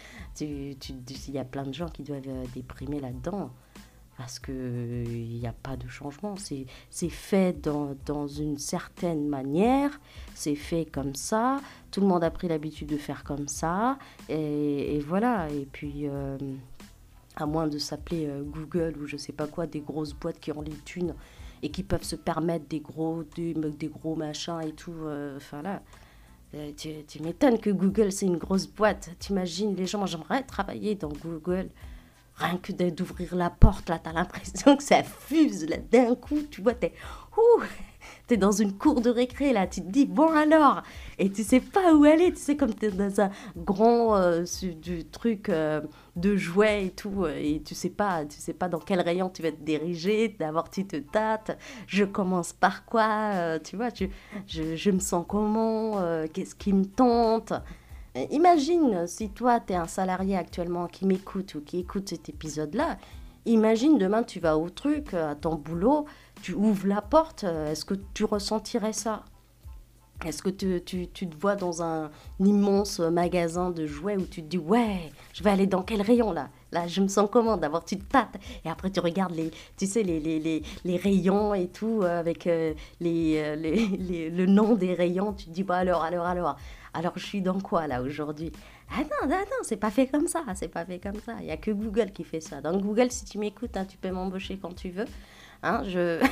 Il 0.41 0.77
tu, 0.79 0.95
y 1.33 1.39
a 1.39 1.45
plein 1.45 1.65
de 1.65 1.75
gens 1.75 1.89
qui 1.89 2.03
doivent 2.03 2.23
euh, 2.29 2.45
déprimer 2.55 3.01
là-dedans 3.01 3.51
parce 4.21 4.39
qu'il 4.39 5.39
n'y 5.41 5.47
a 5.47 5.55
pas 5.55 5.79
de 5.79 5.89
changement. 5.89 6.35
C'est 6.37 7.09
fait 7.09 7.59
dans, 7.63 8.27
une 8.27 8.59
certaine 8.59 9.27
manière, 9.27 9.99
c'est 10.35 10.57
fait 10.57 10.85
comme 10.85 11.15
ça, 11.15 11.59
tout 11.91 12.03
le 12.03 12.07
monde 12.07 12.23
a 12.23 12.31
pris 12.31 12.47
l'habitude 12.47 12.89
de 12.89 12.99
faire 12.99 13.25
comme 13.25 13.49
ça, 13.49 13.97
et, 14.29 15.01
voilà. 15.09 15.49
Et 15.51 15.67
puis, 15.73 16.03
euh, 16.05 16.37
à 17.37 17.47
moins 17.47 17.67
de 17.67 17.79
s'appeler 17.79 18.27
euh, 18.27 18.43
Google 18.43 18.95
ou 19.01 19.07
je 19.07 19.17
sais 19.17 19.33
pas 19.33 19.47
quoi, 19.47 19.67
des 19.67 19.81
grosses 19.81 20.13
boîtes 20.13 20.39
qui 20.39 20.53
ont 20.53 20.61
les 20.61 20.77
thunes 20.85 21.15
et 21.63 21.71
qui 21.71 21.83
peuvent 21.83 22.05
se 22.05 22.17
permettre 22.17 22.67
des 22.69 22.81
gros, 22.81 23.25
des, 23.35 23.89
gros 23.89 24.17
machins 24.17 24.61
et 24.61 24.73
tout, 24.73 24.93
euh, 25.05 25.39
enfin 25.39 25.63
là. 25.63 25.81
Tu 26.77 27.23
m'étonnes 27.23 27.59
que 27.59 27.71
Google 27.71 28.13
c'est 28.13 28.27
une 28.27 28.37
grosse 28.37 28.67
boîte. 28.67 29.13
T'imagines 29.19 29.75
les 29.77 29.87
gens, 29.87 30.05
j'aimerais 30.05 30.43
travailler 30.43 30.95
dans 30.95 31.09
Google 31.09 31.71
rien 32.41 32.59
que 32.59 32.73
d'ouvrir 32.91 33.35
la 33.37 33.51
porte, 33.51 33.89
là, 33.89 34.01
t'as 34.03 34.13
l'impression 34.13 34.77
que 34.77 34.83
ça 34.83 35.03
fuse, 35.03 35.69
là, 35.69 35.77
d'un 35.77 36.15
coup, 36.15 36.41
tu 36.51 36.63
vois, 36.63 36.75
t'es, 36.75 36.93
es 38.31 38.37
dans 38.37 38.53
une 38.53 38.73
cour 38.73 39.01
de 39.01 39.11
récré, 39.11 39.53
là, 39.53 39.67
tu 39.67 39.81
te 39.81 39.89
dis, 39.89 40.07
bon 40.07 40.29
alors, 40.29 40.83
et 41.19 41.31
tu 41.31 41.43
sais 41.43 41.61
pas 41.61 41.95
où 41.95 42.05
aller, 42.05 42.33
tu 42.33 42.39
sais, 42.39 42.57
comme 42.57 42.75
t'es 42.75 42.91
dans 42.91 43.21
un 43.21 43.31
grand 43.57 44.17
euh, 44.17 44.45
du 44.81 45.05
truc 45.05 45.49
euh, 45.49 45.81
de 46.17 46.37
jouets 46.37 46.87
et 46.87 46.91
tout, 46.91 47.25
euh, 47.25 47.37
et 47.37 47.61
tu 47.63 47.75
sais 47.75 47.91
pas, 47.91 48.25
tu 48.25 48.39
sais 48.39 48.53
pas 48.53 48.69
dans 48.69 48.79
quel 48.79 49.01
rayon 49.01 49.29
tu 49.31 49.43
vas 49.43 49.51
te 49.51 49.61
diriger, 49.63 50.35
d'abord 50.39 50.71
tu 50.71 50.87
te 50.87 50.97
tâtes, 50.97 51.59
je 51.87 52.05
commence 52.05 52.53
par 52.53 52.85
quoi, 52.85 53.59
tu 53.65 53.77
vois, 53.77 53.91
tu, 53.91 54.11
je, 54.47 54.77
je 54.77 54.91
me 54.91 55.01
sens 55.01 55.25
comment, 55.29 56.01
qu'est-ce 56.33 56.55
qui 56.55 56.73
me 56.73 56.85
tente, 56.85 57.53
imagine 58.31 59.07
si 59.07 59.31
toi, 59.31 59.61
tu 59.61 59.73
es 59.73 59.77
un 59.77 59.87
salarié 59.87 60.37
actuellement 60.37 60.87
qui 60.87 61.07
m'écoute 61.07 61.55
ou 61.55 61.61
qui 61.61 61.79
écoute 61.79 62.09
cet 62.09 62.29
épisode-là. 62.29 62.99
Imagine 63.47 63.99
demain, 63.99 64.23
tu 64.23 64.39
vas 64.39 64.59
au 64.59 64.69
truc, 64.69 65.15
à 65.15 65.35
ton 65.35 65.55
boulot, 65.55 66.05
tu 66.43 66.53
ouvres 66.53 66.87
la 66.87 67.01
porte. 67.01 67.45
Euh, 67.45 67.73
est-ce 67.73 67.85
que 67.85 67.95
tu 68.15 68.25
ressentirais 68.25 68.93
ça? 68.93 69.25
Est-ce 70.27 70.43
que 70.43 70.51
tu, 70.51 70.83
tu, 70.85 71.09
tu, 71.09 71.27
te 71.27 71.35
vois 71.41 71.57
dans 71.57 71.83
un, 71.83 72.11
immense 72.41 73.01
magasin 73.01 73.71
de 73.71 73.87
jouets 73.87 74.19
où 74.19 74.27
tu 74.27 74.43
te 74.43 74.49
dis 74.49 74.59
Ouais, 74.59 75.11
je 75.33 75.43
vais 75.43 75.49
aller 75.49 75.67
dans 75.67 75.83
quel 75.83 76.03
rayon 76.03 76.33
là? 76.33 76.51
Là, 76.73 76.87
je 76.87 77.01
me 77.01 77.09
sens 77.09 77.29
comment 77.33 77.57
D'abord, 77.57 77.87
tu 77.87 77.99
te 77.99 78.05
tâtes 78.05 78.37
et 78.65 78.69
après, 78.69 78.91
tu 78.91 79.01
regardes 79.01 79.35
les, 79.35 79.51
tu 79.79 79.87
sais, 79.87 80.03
les, 80.03 80.21
les, 80.21 80.39
les, 80.39 80.63
les 80.85 80.97
rayons 80.99 81.55
et 81.55 81.69
tout 81.69 82.01
euh, 82.03 82.21
avec 82.21 82.45
les, 82.45 82.77
les, 83.01 84.29
le 84.29 84.47
nom 84.47 84.75
des 84.75 84.93
rayons. 84.93 85.33
Tu 85.33 85.47
te 85.47 85.51
dis 85.51 85.63
Bah 85.63 85.77
alors, 85.77 86.03
alors, 86.03 86.27
alors. 86.27 86.57
Alors 86.95 87.13
je 87.17 87.25
suis 87.25 87.41
dans 87.41 87.61
quoi 87.61 87.87
là 87.87 88.03
aujourd'hui 88.03 88.53
Ah 88.91 89.01
non, 89.01 89.29
non, 89.29 89.39
non, 89.39 89.63
c'est 89.63 89.77
pas 89.77 89.91
fait 89.91 90.07
comme 90.07 90.27
ça, 90.27 90.45
c'est 90.55 90.69
pas 90.69 90.85
fait 90.85 90.99
comme 90.99 91.21
ça. 91.21 91.37
Il 91.41 91.47
y 91.47 91.51
a 91.51 91.57
que 91.57 91.71
Google 91.71 92.11
qui 92.13 92.25
fait 92.25 92.41
ça. 92.41 92.61
Dans 92.61 92.77
Google, 92.79 93.11
si 93.11 93.25
tu 93.25 93.39
m'écoutes, 93.39 93.77
hein, 93.77 93.85
tu 93.85 93.97
peux 93.97 94.11
m'embaucher 94.11 94.59
quand 94.59 94.75
tu 94.75 94.91
veux. 94.91 95.07
Hein, 95.63 95.83
je... 95.85 96.25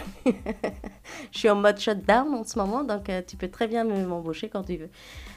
suis 1.32 1.50
en 1.50 1.56
mode 1.56 1.78
shutdown 1.78 2.34
en 2.34 2.44
ce 2.44 2.58
moment, 2.58 2.82
donc 2.82 3.10
euh, 3.10 3.20
tu 3.26 3.36
peux 3.36 3.48
très 3.48 3.68
bien 3.68 3.84
m'embaucher 3.84 4.48
quand 4.48 4.62
tu 4.64 4.76
veux. 4.78 4.90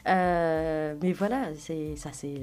Euh, 0.08 0.96
mais 1.02 1.12
voilà, 1.14 1.54
c'est 1.56 1.96
ça, 1.98 2.12
c'est 2.14 2.40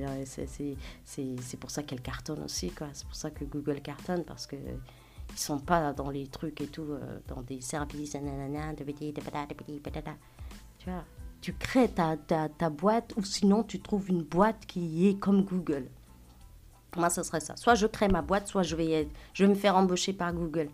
c'est 1.04 1.56
pour 1.58 1.70
ça 1.70 1.82
qu'elle 1.82 2.02
cartonne 2.02 2.42
aussi. 2.44 2.73
C'est 2.92 3.06
pour 3.06 3.16
ça 3.16 3.30
que 3.30 3.44
Google 3.44 3.80
cartonne 3.80 4.25
parce 4.25 4.47
que 4.47 4.56
ils 5.30 5.38
sont 5.38 5.58
pas 5.58 5.92
dans 5.92 6.11
les 6.11 6.26
trucs 6.26 6.61
et 6.61 6.66
tout, 6.66 6.82
euh, 6.82 7.18
dans 7.28 7.42
des 7.42 7.61
services, 7.61 8.14
nanana, 8.14 8.75
tu 10.78 10.90
vois. 10.90 11.04
Tu 11.40 11.52
crées 11.52 11.88
ta, 11.88 12.16
ta, 12.16 12.71
boîte 12.71 13.14
ou 13.16 13.25
sinon 13.25 13.62
tu 13.62 13.80
trouves 13.80 14.09
une 14.11 14.23
boîte 14.23 14.66
qui 14.66 15.09
est 15.09 15.18
comme 15.18 15.45
Google. 15.45 15.87
Moi, 16.97 17.11
ce 17.11 17.23
serait 17.23 17.40
ça. 17.40 17.57
Soit 17.57 17.75
je 17.75 17.87
crée 17.87 18.09
ma 18.09 18.23
boîte, 18.23 18.49
soit 18.49 18.62
je 18.62 18.75
vais, 18.75 19.09
je 19.35 19.45
vais 19.45 19.50
me 19.50 19.54
faire 19.54 19.76
embaucher 19.76 20.12
par 20.12 20.33
Google. 20.33 20.68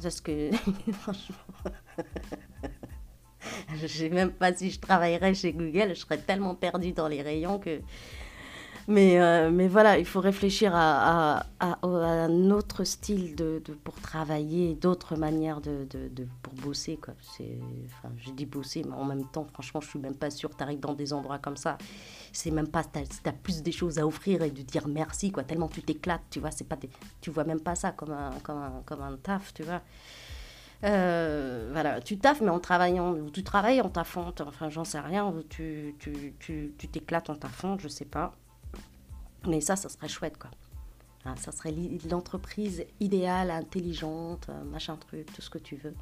Parce 0.00 0.20
que, 0.20 0.50
franchement, 0.92 1.36
je 3.76 3.86
sais 3.86 4.08
même 4.10 4.30
pas 4.30 4.54
si 4.54 4.70
je 4.70 4.78
travaillerais 4.78 5.34
chez 5.34 5.52
Google, 5.52 5.90
je 5.90 6.00
serais 6.00 6.18
tellement 6.18 6.54
perdue 6.54 6.92
dans 6.92 7.08
les 7.08 7.22
rayons 7.22 7.58
que 7.58 7.80
mais, 8.88 9.20
euh, 9.20 9.50
mais 9.50 9.66
voilà, 9.66 9.98
il 9.98 10.04
faut 10.04 10.20
réfléchir 10.20 10.72
à, 10.74 11.44
un 11.60 12.50
autre 12.50 12.84
style 12.84 13.34
de, 13.34 13.60
pour 13.82 13.94
travailler, 14.00 14.74
d'autres 14.74 15.16
manières 15.16 15.60
de, 15.60 15.88
pour 16.42 16.52
bosser. 16.54 16.96
Quoi. 16.96 17.14
Enfin, 17.20 18.14
j'ai 18.18 18.30
dit 18.30 18.46
bosser, 18.46 18.84
mais 18.84 18.94
en 18.94 19.04
même 19.04 19.26
temps, 19.26 19.46
franchement, 19.52 19.80
je 19.80 19.88
suis 19.88 19.98
même 19.98 20.14
pas 20.14 20.30
sûre. 20.30 20.50
Tu 20.56 20.62
arrives 20.62 20.80
dans 20.80 20.94
des 20.94 21.12
endroits 21.12 21.38
comme 21.38 21.56
ça, 21.56 21.78
c'est 22.32 22.52
même 22.52 22.68
pas, 22.68 22.84
tu 22.84 23.00
as, 23.28 23.32
plus 23.32 23.62
des 23.62 23.72
choses 23.72 23.98
à 23.98 24.06
offrir 24.06 24.42
et 24.42 24.50
de 24.50 24.62
dire 24.62 24.86
merci, 24.86 25.32
quoi, 25.32 25.42
tellement 25.42 25.68
tu 25.68 25.82
t'éclates, 25.82 26.22
tu 26.30 26.38
vois. 26.38 26.50
Pas 26.68 26.76
tu 27.20 27.30
vois 27.30 27.44
même 27.44 27.60
pas 27.60 27.74
ça 27.74 27.90
comme 27.90 28.12
un, 28.12 28.30
comme 28.44 28.58
un, 28.58 28.82
comme 28.86 29.02
un 29.02 29.16
taf, 29.16 29.52
tu 29.52 29.64
vois. 29.64 29.82
Euh, 30.84 31.70
voilà, 31.72 32.00
tu 32.00 32.18
taffes, 32.18 32.40
mais 32.40 32.50
en 32.50 32.60
travaillant, 32.60 33.14
ou 33.14 33.30
tu 33.30 33.42
travailles 33.42 33.80
en 33.80 33.88
taffant, 33.88 34.32
enfin, 34.40 34.68
j'en 34.68 34.84
sais 34.84 35.00
rien, 35.00 35.34
tu 35.48 35.94
t'éclates 35.98 36.34
tu, 36.38 36.72
tu, 36.78 36.88
tu 36.88 37.30
en 37.30 37.34
taffant, 37.34 37.78
je 37.78 37.88
sais 37.88 38.04
pas. 38.04 38.34
Mais 39.46 39.60
ça, 39.60 39.76
ça 39.76 39.88
serait 39.88 40.08
chouette, 40.08 40.38
quoi. 40.38 40.50
Hein, 41.24 41.34
ça 41.36 41.50
serait 41.50 41.74
l'entreprise 42.08 42.84
idéale, 43.00 43.50
intelligente, 43.50 44.46
euh, 44.48 44.64
machin 44.64 44.96
truc, 44.96 45.26
tout 45.34 45.42
ce 45.42 45.50
que 45.50 45.58
tu 45.58 45.76
veux. 45.76 45.94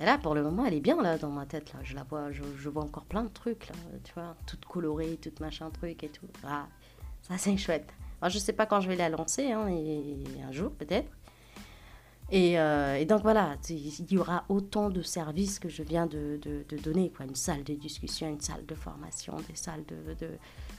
Et 0.00 0.04
là, 0.04 0.18
pour 0.18 0.34
le 0.34 0.42
moment, 0.42 0.64
elle 0.64 0.74
est 0.74 0.80
bien 0.80 1.00
là 1.00 1.18
dans 1.18 1.30
ma 1.30 1.46
tête. 1.46 1.72
Là, 1.72 1.80
je 1.84 1.94
la 1.94 2.02
vois, 2.02 2.32
je, 2.32 2.68
vois 2.68 2.82
encore 2.82 3.04
plein 3.04 3.22
de 3.22 3.28
trucs 3.28 3.68
là, 3.68 3.74
tu 4.02 4.12
vois, 4.14 4.34
toute 4.46 4.64
colorée, 4.64 5.18
toute 5.22 5.40
machin 5.40 5.70
truc 5.70 6.02
et 6.02 6.08
tout. 6.08 6.26
Ah, 6.44 6.66
ça 7.22 7.38
c'est 7.38 7.56
chouette. 7.56 7.92
Alors, 8.20 8.30
je 8.30 8.38
sais 8.38 8.52
pas 8.52 8.66
quand 8.66 8.80
je 8.80 8.88
vais 8.88 8.96
la 8.96 9.08
lancer, 9.08 9.52
hein, 9.52 9.68
et, 9.68 10.24
un 10.42 10.52
jour 10.52 10.72
peut-être. 10.72 11.10
Et, 12.32 12.58
euh, 12.58 12.96
et, 12.96 13.06
donc 13.06 13.22
voilà, 13.22 13.56
il 13.68 14.12
y 14.12 14.18
aura 14.18 14.44
autant 14.48 14.88
de 14.88 15.02
services 15.02 15.58
que 15.58 15.68
je 15.68 15.82
viens 15.82 16.06
de, 16.06 16.38
donner, 16.82 17.10
quoi. 17.10 17.26
Une 17.26 17.34
salle 17.34 17.64
de 17.64 17.74
discussion, 17.74 18.28
une 18.28 18.40
salle 18.40 18.64
de 18.66 18.74
formation, 18.74 19.36
des 19.48 19.56
salles 19.56 19.84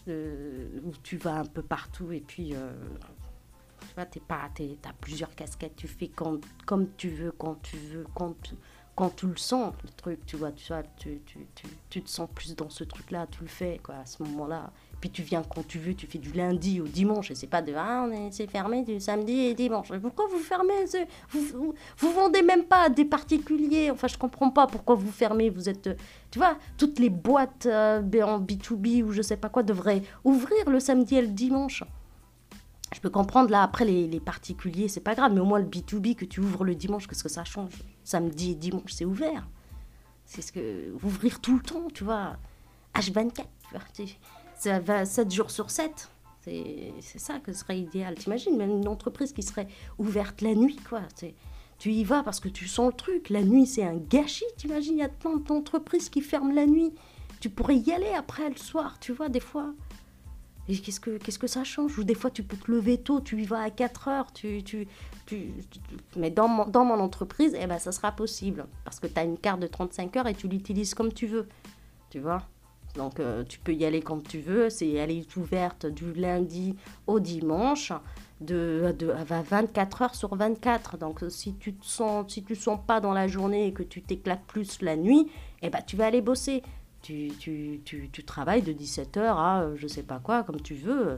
où 0.07 0.91
tu 1.03 1.17
vas 1.17 1.39
un 1.39 1.45
peu 1.45 1.61
partout 1.61 2.11
et 2.11 2.21
puis 2.21 2.55
euh, 2.55 2.71
tu 3.79 3.95
vois, 3.95 4.05
pas, 4.27 4.49
as 4.85 4.93
plusieurs 4.99 5.35
casquettes, 5.35 5.75
tu 5.75 5.87
fais 5.87 6.09
comme 6.65 6.87
tu 6.95 7.09
veux, 7.09 7.31
quand 7.31 7.61
tu 7.61 7.77
veux, 7.77 8.05
quand 8.15 8.33
tu, 8.41 8.55
quand 8.95 9.15
tu 9.15 9.27
le 9.27 9.37
sens, 9.37 9.73
le 9.83 9.89
truc, 9.89 10.25
tu 10.25 10.37
vois, 10.37 10.51
tu, 10.51 10.67
vois 10.67 10.83
tu, 10.97 11.21
tu, 11.25 11.47
tu, 11.55 11.67
tu 11.89 12.01
te 12.01 12.09
sens 12.09 12.29
plus 12.33 12.55
dans 12.55 12.69
ce 12.69 12.83
truc-là, 12.83 13.27
tu 13.27 13.41
le 13.41 13.47
fais, 13.47 13.79
quoi, 13.83 13.95
à 13.95 14.05
ce 14.05 14.23
moment-là. 14.23 14.71
Puis 15.01 15.09
tu 15.09 15.23
viens 15.23 15.41
quand 15.41 15.67
tu 15.67 15.79
veux, 15.79 15.95
tu 15.95 16.05
fais 16.05 16.19
du 16.19 16.31
lundi 16.31 16.79
au 16.79 16.87
dimanche, 16.87 17.31
et 17.31 17.35
c'est 17.35 17.47
pas 17.47 17.63
de 17.63 17.73
ah, 17.75 18.07
c'est 18.29 18.49
fermé 18.49 18.83
du 18.83 18.99
samedi 18.99 19.47
et 19.47 19.55
dimanche. 19.55 19.87
Pourquoi 19.99 20.27
vous 20.27 20.37
fermez 20.37 20.85
vous, 21.31 21.73
vous, 21.97 22.11
vendez 22.13 22.43
même 22.43 22.65
pas 22.65 22.83
à 22.83 22.89
des 22.89 23.05
particuliers? 23.05 23.89
Enfin, 23.89 24.07
je 24.07 24.17
comprends 24.17 24.51
pas 24.51 24.67
pourquoi 24.67 24.93
vous 24.93 25.11
fermez. 25.11 25.49
Vous 25.49 25.67
êtes, 25.67 25.89
tu 26.29 26.37
vois, 26.37 26.55
toutes 26.77 26.99
les 26.99 27.09
boîtes 27.09 27.65
euh, 27.65 27.99
en 28.21 28.39
B2B 28.39 29.01
ou 29.01 29.11
je 29.11 29.23
sais 29.23 29.37
pas 29.37 29.49
quoi 29.49 29.63
devraient 29.63 30.03
ouvrir 30.23 30.69
le 30.69 30.79
samedi 30.79 31.15
et 31.15 31.21
le 31.21 31.29
dimanche. 31.29 31.83
Je 32.93 32.99
peux 32.99 33.09
comprendre 33.09 33.49
là 33.49 33.63
après 33.63 33.85
les, 33.85 34.19
particuliers, 34.19 34.87
c'est 34.87 34.99
pas 34.99 35.15
grave, 35.15 35.33
mais 35.33 35.39
au 35.39 35.45
moins 35.45 35.59
le 35.59 35.65
B2B 35.65 36.13
que 36.13 36.25
tu 36.25 36.41
ouvres 36.41 36.63
le 36.63 36.75
dimanche, 36.75 37.07
qu'est-ce 37.07 37.23
que 37.23 37.29
ça 37.29 37.43
change? 37.43 37.73
Samedi 38.03 38.51
et 38.51 38.55
dimanche, 38.55 38.91
c'est 38.91 39.05
ouvert. 39.05 39.47
C'est 40.25 40.41
ce 40.41 40.51
que 40.51 40.93
ouvrir 41.03 41.39
tout 41.39 41.55
le 41.55 41.63
temps, 41.63 41.87
tu 41.91 42.03
vois. 42.03 42.35
H24, 42.93 43.33
tu 43.33 43.43
vois 43.71 43.81
ça 44.61 44.79
va 44.79 45.05
7 45.05 45.31
jours 45.31 45.49
sur 45.49 45.71
7. 45.71 46.11
C'est 46.43 46.93
ça 47.17 47.39
que 47.39 47.51
serait 47.51 47.79
idéal. 47.79 48.13
T'imagines, 48.13 48.55
même 48.57 48.69
une 48.69 48.87
entreprise 48.87 49.33
qui 49.33 49.41
serait 49.41 49.67
ouverte 49.97 50.41
la 50.41 50.53
nuit, 50.53 50.79
quoi. 50.87 51.01
Tu 51.79 51.91
y 51.91 52.03
vas 52.03 52.21
parce 52.21 52.39
que 52.39 52.47
tu 52.47 52.67
sens 52.67 52.91
le 52.91 52.95
truc. 52.95 53.29
La 53.31 53.41
nuit, 53.41 53.65
c'est 53.65 53.83
un 53.83 53.97
gâchis. 53.97 54.45
T'imagines, 54.57 54.93
il 54.93 54.99
y 54.99 55.03
a 55.03 55.09
plein 55.09 55.37
d'entreprises 55.37 56.09
qui 56.09 56.21
ferment 56.21 56.53
la 56.53 56.67
nuit. 56.67 56.93
Tu 57.39 57.49
pourrais 57.49 57.77
y 57.77 57.91
aller 57.91 58.13
après 58.15 58.47
le 58.49 58.55
soir, 58.55 58.99
tu 58.99 59.13
vois, 59.13 59.29
des 59.29 59.39
fois. 59.39 59.73
Et 60.67 60.77
qu'est-ce 60.77 60.99
que, 60.99 61.17
que 61.17 61.47
ça 61.47 61.63
change? 61.63 61.97
Ou 61.97 62.03
des 62.03 62.13
fois, 62.13 62.29
tu 62.29 62.43
peux 62.43 62.55
te 62.55 62.69
lever 62.69 62.99
tôt, 62.99 63.19
tu 63.19 63.41
y 63.41 63.45
vas 63.45 63.61
à 63.61 63.71
4 63.71 64.07
heures. 64.09 64.31
Tu, 64.31 64.61
tu, 64.63 64.87
tu, 65.25 65.53
mais 66.15 66.29
dans 66.29 66.47
mon, 66.47 66.67
dans 66.67 66.85
mon 66.85 66.99
entreprise, 66.99 67.57
eh 67.59 67.65
ben, 67.65 67.79
ça 67.79 67.91
sera 67.91 68.11
possible. 68.11 68.67
Parce 68.83 68.99
que 68.99 69.07
tu 69.07 69.19
as 69.19 69.23
une 69.23 69.39
carte 69.39 69.59
de 69.59 69.67
35 69.67 70.17
heures 70.17 70.27
et 70.27 70.35
tu 70.35 70.47
l'utilises 70.47 70.93
comme 70.93 71.11
tu 71.11 71.25
veux. 71.25 71.47
Tu 72.11 72.19
vois? 72.19 72.43
Donc 72.95 73.19
euh, 73.19 73.43
tu 73.43 73.59
peux 73.59 73.73
y 73.73 73.85
aller 73.85 74.01
quand 74.01 74.21
tu 74.25 74.39
veux. 74.39 74.69
C'est, 74.69 74.89
elle 74.89 75.11
est 75.11 75.35
ouverte 75.35 75.85
du 75.85 76.13
lundi 76.13 76.75
au 77.07 77.19
dimanche 77.19 77.91
de, 78.41 78.95
de, 78.97 79.13
24 79.25 80.01
heures 80.01 80.15
sur 80.15 80.35
24. 80.35 80.97
Donc 80.97 81.23
si 81.29 81.55
tu 81.55 81.73
te 81.73 81.85
sens, 81.85 82.31
si 82.33 82.43
tu 82.43 82.55
sens 82.55 82.79
pas 82.85 82.99
dans 82.99 83.13
la 83.13 83.27
journée 83.27 83.67
et 83.67 83.73
que 83.73 83.83
tu 83.83 84.01
t'éclates 84.01 84.43
plus 84.47 84.81
la 84.81 84.95
nuit, 84.95 85.27
eh 85.61 85.69
ben, 85.69 85.81
tu 85.85 85.95
vas 85.95 86.07
aller 86.07 86.21
bosser. 86.21 86.63
Tu, 87.01 87.31
tu, 87.39 87.81
tu, 87.83 88.23
travailles 88.23 88.61
de 88.61 88.73
17h 88.73 89.19
à 89.19 89.61
euh, 89.61 89.75
je 89.75 89.87
sais 89.87 90.03
pas 90.03 90.19
quoi, 90.19 90.43
comme 90.43 90.61
tu 90.61 90.75
veux. 90.75 91.17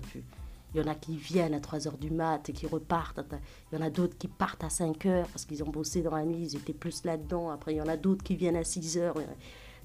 Il 0.74 0.82
y 0.82 0.84
en 0.84 0.88
a 0.88 0.96
qui 0.96 1.18
viennent 1.18 1.54
à 1.54 1.60
3h 1.60 2.00
du 2.00 2.10
mat 2.10 2.48
et 2.50 2.54
qui 2.54 2.66
repartent. 2.68 3.20
Il 3.72 3.78
y 3.78 3.82
en 3.82 3.86
a 3.86 3.90
d'autres 3.90 4.18
qui 4.18 4.30
partent 4.30 4.64
à 4.64 4.70
5h 4.70 5.26
parce 5.26 5.46
qu'ils 5.46 5.62
ont 5.62 5.70
bossé 5.70 6.02
dans 6.02 6.16
la 6.16 6.24
nuit, 6.24 6.40
ils 6.40 6.56
étaient 6.56 6.74
plus 6.74 7.04
là-dedans. 7.04 7.52
Après, 7.52 7.74
il 7.74 7.78
y 7.78 7.82
en 7.82 7.88
a 7.88 7.98
d'autres 7.98 8.24
qui 8.24 8.36
viennent 8.36 8.56
à 8.56 8.62
6h. 8.62 9.14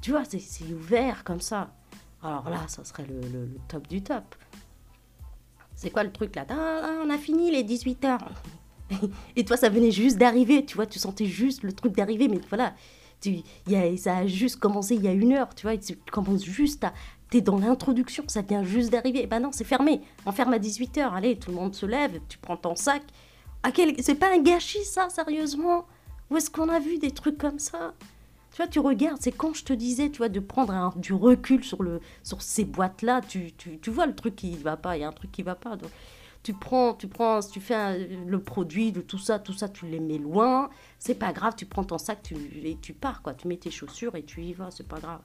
Tu 0.01 0.11
vois, 0.11 0.23
c'est 0.25 0.65
ouvert 0.73 1.25
comme 1.25 1.41
ça. 1.41 1.71
Alors 2.23 2.49
là, 2.51 2.61
ça 2.69 2.85
serait 2.85 3.07
le, 3.07 3.49
top 3.69 3.87
du 3.89 4.03
top. 4.03 4.35
C'est 5.75 5.91
quoi 5.91 6.03
le 6.03 6.13
truc 6.13 6.35
là? 6.35 6.45
Ah, 6.49 7.03
On 7.05 7.11
a 7.11 7.19
fini 7.19 7.51
les 7.51 7.63
18 7.63 8.05
heures. 8.05 8.33
Et 9.37 9.45
toi, 9.45 9.57
ça 9.57 9.69
venait 9.69 9.91
juste 9.91 10.19
d'arriver, 10.19 10.65
tu 10.65 10.77
vois, 10.77 10.87
tu 10.87 10.99
sentais 10.99 11.27
juste 11.27 11.63
le 11.63 11.73
truc 11.73 11.95
d'arriver, 11.95 12.27
mais 12.29 12.41
voilà, 12.49 12.75
tu, 13.21 13.43
y 13.67 13.77
a, 13.77 13.97
ça 13.97 14.19
a 14.19 14.27
juste 14.27 14.59
commencé 14.59 14.95
il 14.95 15.03
y 15.03 15.09
a 15.09 15.13
une 15.13 15.33
heure, 15.33 15.55
tu 15.55 15.67
vois, 15.67 15.77
tu 15.77 15.97
commences 16.11 16.45
juste 16.45 16.85
à... 16.85 16.93
T'es 17.31 17.43
dans 17.43 17.59
l'introduction, 17.59 18.25
ça 18.27 18.41
vient 18.41 18.65
juste 18.65 18.91
d'arriver. 18.91 19.27
Ben 19.27 19.39
non, 19.41 19.51
c'est 19.53 19.65
fermé. 19.65 20.01
On 20.25 20.33
ferme 20.33 20.55
à 20.55 20.59
18h. 20.59 21.13
Allez, 21.13 21.37
tout 21.37 21.51
le 21.51 21.57
monde 21.57 21.75
se 21.75 21.85
lève, 21.85 22.19
tu 22.27 22.39
prends 22.39 22.57
ton 22.57 22.75
sac. 22.75 23.03
Quel... 23.75 24.03
C'est 24.03 24.15
pas 24.15 24.33
un 24.33 24.39
gâchis, 24.39 24.85
ça, 24.85 25.11
sérieusement? 25.11 25.85
Où 26.31 26.39
est-ce 26.39 26.51
qu'on 26.51 26.71
a 26.71 26.81
vu 26.81 26.97
des 26.99 27.11
trucs 27.11 27.37
comme 27.37 27.59
ça? 27.59 27.93
Tu 28.59 28.65
vois, 28.65 28.69
tu 28.69 28.81
regardes, 28.81 29.23
c'est 29.23 29.31
quand 29.31 29.55
je 29.55 29.63
te 29.63 29.73
disais, 29.73 30.11
tu 30.11 30.19
vois, 30.19 30.29
de 30.29 30.41
prendre 30.41 30.93
du 30.97 31.13
recul 31.13 31.63
sur, 31.63 31.81
le, 31.81 32.01
sur 32.25 32.43
ces 32.43 32.65
boîtes-là, 32.65 33.21
tu, 33.21 33.53
tu, 33.53 33.79
tu, 33.79 33.91
vois 33.91 34.05
le 34.05 34.17
truc 34.17 34.35
qui 34.35 34.57
va 34.57 34.77
pas, 34.77 34.97
il 34.97 35.01
y 35.03 35.05
a 35.05 35.09
un 35.09 35.13
truc 35.13 35.31
qui 35.31 35.45
va 35.45 35.55
pas. 35.55 35.77
Donc, 35.77 35.91
tu 36.43 36.55
prends, 36.55 36.93
tu 36.95 37.07
prends, 37.07 37.39
tu 37.39 37.61
fais 37.61 38.09
le 38.09 38.43
produit, 38.43 38.91
de 38.91 39.01
tout 39.01 39.19
ça, 39.19 39.39
tout 39.39 39.53
ça, 39.53 39.69
tu 39.69 39.87
les 39.87 40.01
mets 40.01 40.19
loin, 40.19 40.71
c'est 40.99 41.15
pas 41.15 41.33
grave, 41.33 41.55
tu 41.57 41.67
prends 41.67 41.85
ton 41.85 41.99
sac 41.99 42.21
tu, 42.25 42.35
et 42.35 42.77
tu 42.83 42.95
pars, 42.95 43.23
quoi. 43.23 43.33
Tu 43.33 43.47
mets 43.47 43.59
tes 43.59 43.71
chaussures 43.71 44.17
et 44.17 44.25
tu 44.25 44.43
y 44.43 44.55
vas, 44.55 44.73
c'est 44.73 44.89
pas 44.89 44.99
grave. 44.99 45.21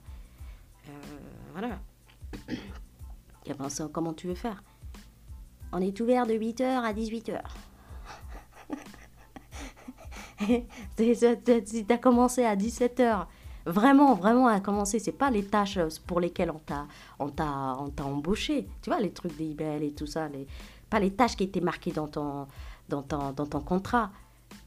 Euh, 0.88 0.92
voilà. 1.52 1.80
Et 3.46 3.52
comment 3.92 4.14
tu 4.14 4.28
veux 4.28 4.34
faire? 4.34 4.62
On 5.72 5.80
est 5.80 6.00
ouvert 6.00 6.26
de 6.26 6.32
8h 6.32 6.62
à 6.62 6.92
18h. 6.94 7.42
Si 10.96 11.84
tu 11.86 11.92
as 11.92 11.98
commencé 11.98 12.44
à 12.44 12.56
17h, 12.56 13.26
vraiment, 13.66 14.14
vraiment 14.14 14.46
à 14.46 14.60
commencer, 14.60 14.98
c'est 14.98 15.12
pas 15.12 15.30
les 15.30 15.44
tâches 15.44 15.78
pour 16.06 16.20
lesquelles 16.20 16.50
on 16.50 16.58
t'a, 16.58 16.86
on 17.18 17.28
t'a, 17.28 17.76
on 17.78 17.90
t'a 17.90 18.04
embauché. 18.04 18.66
Tu 18.82 18.90
vois, 18.90 19.00
les 19.00 19.10
trucs 19.10 19.36
des 19.36 19.56
et 19.82 19.92
tout 19.92 20.06
ça, 20.06 20.28
pas 20.90 21.00
les 21.00 21.12
tâches 21.12 21.36
qui 21.36 21.44
étaient 21.44 21.60
marquées 21.60 21.92
dans 21.92 22.08
ton, 22.08 22.46
dans 22.88 23.02
ton, 23.02 23.32
dans 23.32 23.46
ton 23.46 23.60
contrat. 23.60 24.10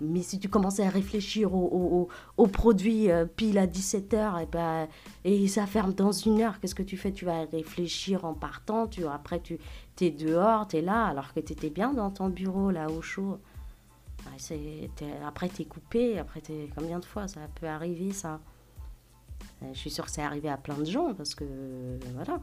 Mais 0.02 0.22
si 0.22 0.38
tu 0.38 0.50
commençais 0.50 0.86
à 0.86 0.90
réfléchir 0.90 1.54
au, 1.56 2.10
au, 2.38 2.48
produit 2.48 3.10
euh, 3.10 3.26
pile 3.26 3.58
à 3.58 3.66
17h 3.66 4.44
et, 4.44 4.46
ben, 4.46 4.88
et 5.24 5.48
ça 5.48 5.66
ferme 5.66 5.94
dans 5.94 6.12
une 6.12 6.42
heure, 6.42 6.60
qu'est-ce 6.60 6.76
que 6.76 6.84
tu 6.84 6.98
fais? 6.98 7.12
Tu 7.12 7.26
vas 7.26 7.46
réfléchir 7.52 8.26
en 8.26 8.34
partant, 8.34 8.86
tu, 8.88 9.08
après 9.08 9.40
tu 9.40 9.58
es 10.02 10.12
dehors, 10.12 10.68
tu 10.68 10.78
es 10.78 10.82
là, 10.82 11.06
alors 11.06 11.34
que 11.34 11.40
tu 11.40 11.54
étais 11.54 11.70
bien 11.70 11.94
dans 11.94 12.12
ton 12.12 12.30
bureau, 12.30 12.70
là, 12.70 12.92
au 12.92 13.02
chaud 13.02 13.40
après, 15.26 15.50
t'es 15.50 15.66
coupé. 15.66 16.20
Après, 16.20 16.42
es, 16.50 16.70
combien 16.76 17.00
de 17.00 17.06
fois 17.06 17.28
ça 17.28 17.42
peut 17.56 17.68
arriver, 17.68 18.12
ça? 18.12 18.40
Euh, 19.64 19.68
Je 19.74 19.78
suis 19.80 19.90
sûre 19.90 20.06
que 20.06 20.12
c'est 20.12 20.22
arrivé 20.22 20.50
à 20.50 20.58
plein 20.58 20.78
de 20.78 20.86
gens 20.86 21.14
parce 21.14 21.36
que, 21.36 21.46
voilà. 22.16 22.40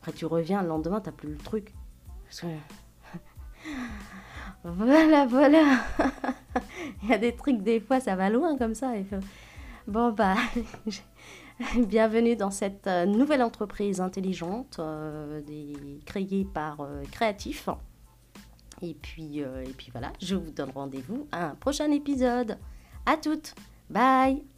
Après, 0.00 0.12
tu 0.12 0.26
reviens 0.26 0.62
le 0.62 0.68
lendemain, 0.68 1.00
t'as 1.00 1.12
plus 1.12 1.30
le 1.30 1.38
truc. 1.38 1.72
Voilà, 4.66 5.26
voilà. 5.26 5.78
Il 7.02 7.10
y 7.10 7.12
a 7.12 7.18
des 7.18 7.36
trucs, 7.36 7.62
des 7.62 7.80
fois, 7.80 8.00
ça 8.00 8.16
va 8.16 8.30
loin 8.30 8.56
comme 8.56 8.74
ça. 8.74 8.94
Bon, 9.86 10.10
bah, 10.10 10.36
bienvenue 11.76 12.34
dans 12.36 12.50
cette 12.50 12.86
euh, 12.86 13.06
nouvelle 13.06 13.42
entreprise 13.42 14.00
intelligente 14.00 14.76
euh, 14.78 15.42
créée 16.06 16.46
par 16.52 16.80
euh. 16.80 17.02
Et 18.82 18.94
puis, 18.94 19.38
et 19.40 19.72
puis 19.76 19.88
voilà, 19.92 20.12
je 20.20 20.34
vous 20.34 20.50
donne 20.50 20.70
rendez-vous 20.70 21.26
à 21.32 21.50
un 21.50 21.54
prochain 21.54 21.90
épisode. 21.90 22.58
À 23.06 23.16
toutes. 23.16 23.54
Bye 23.90 24.53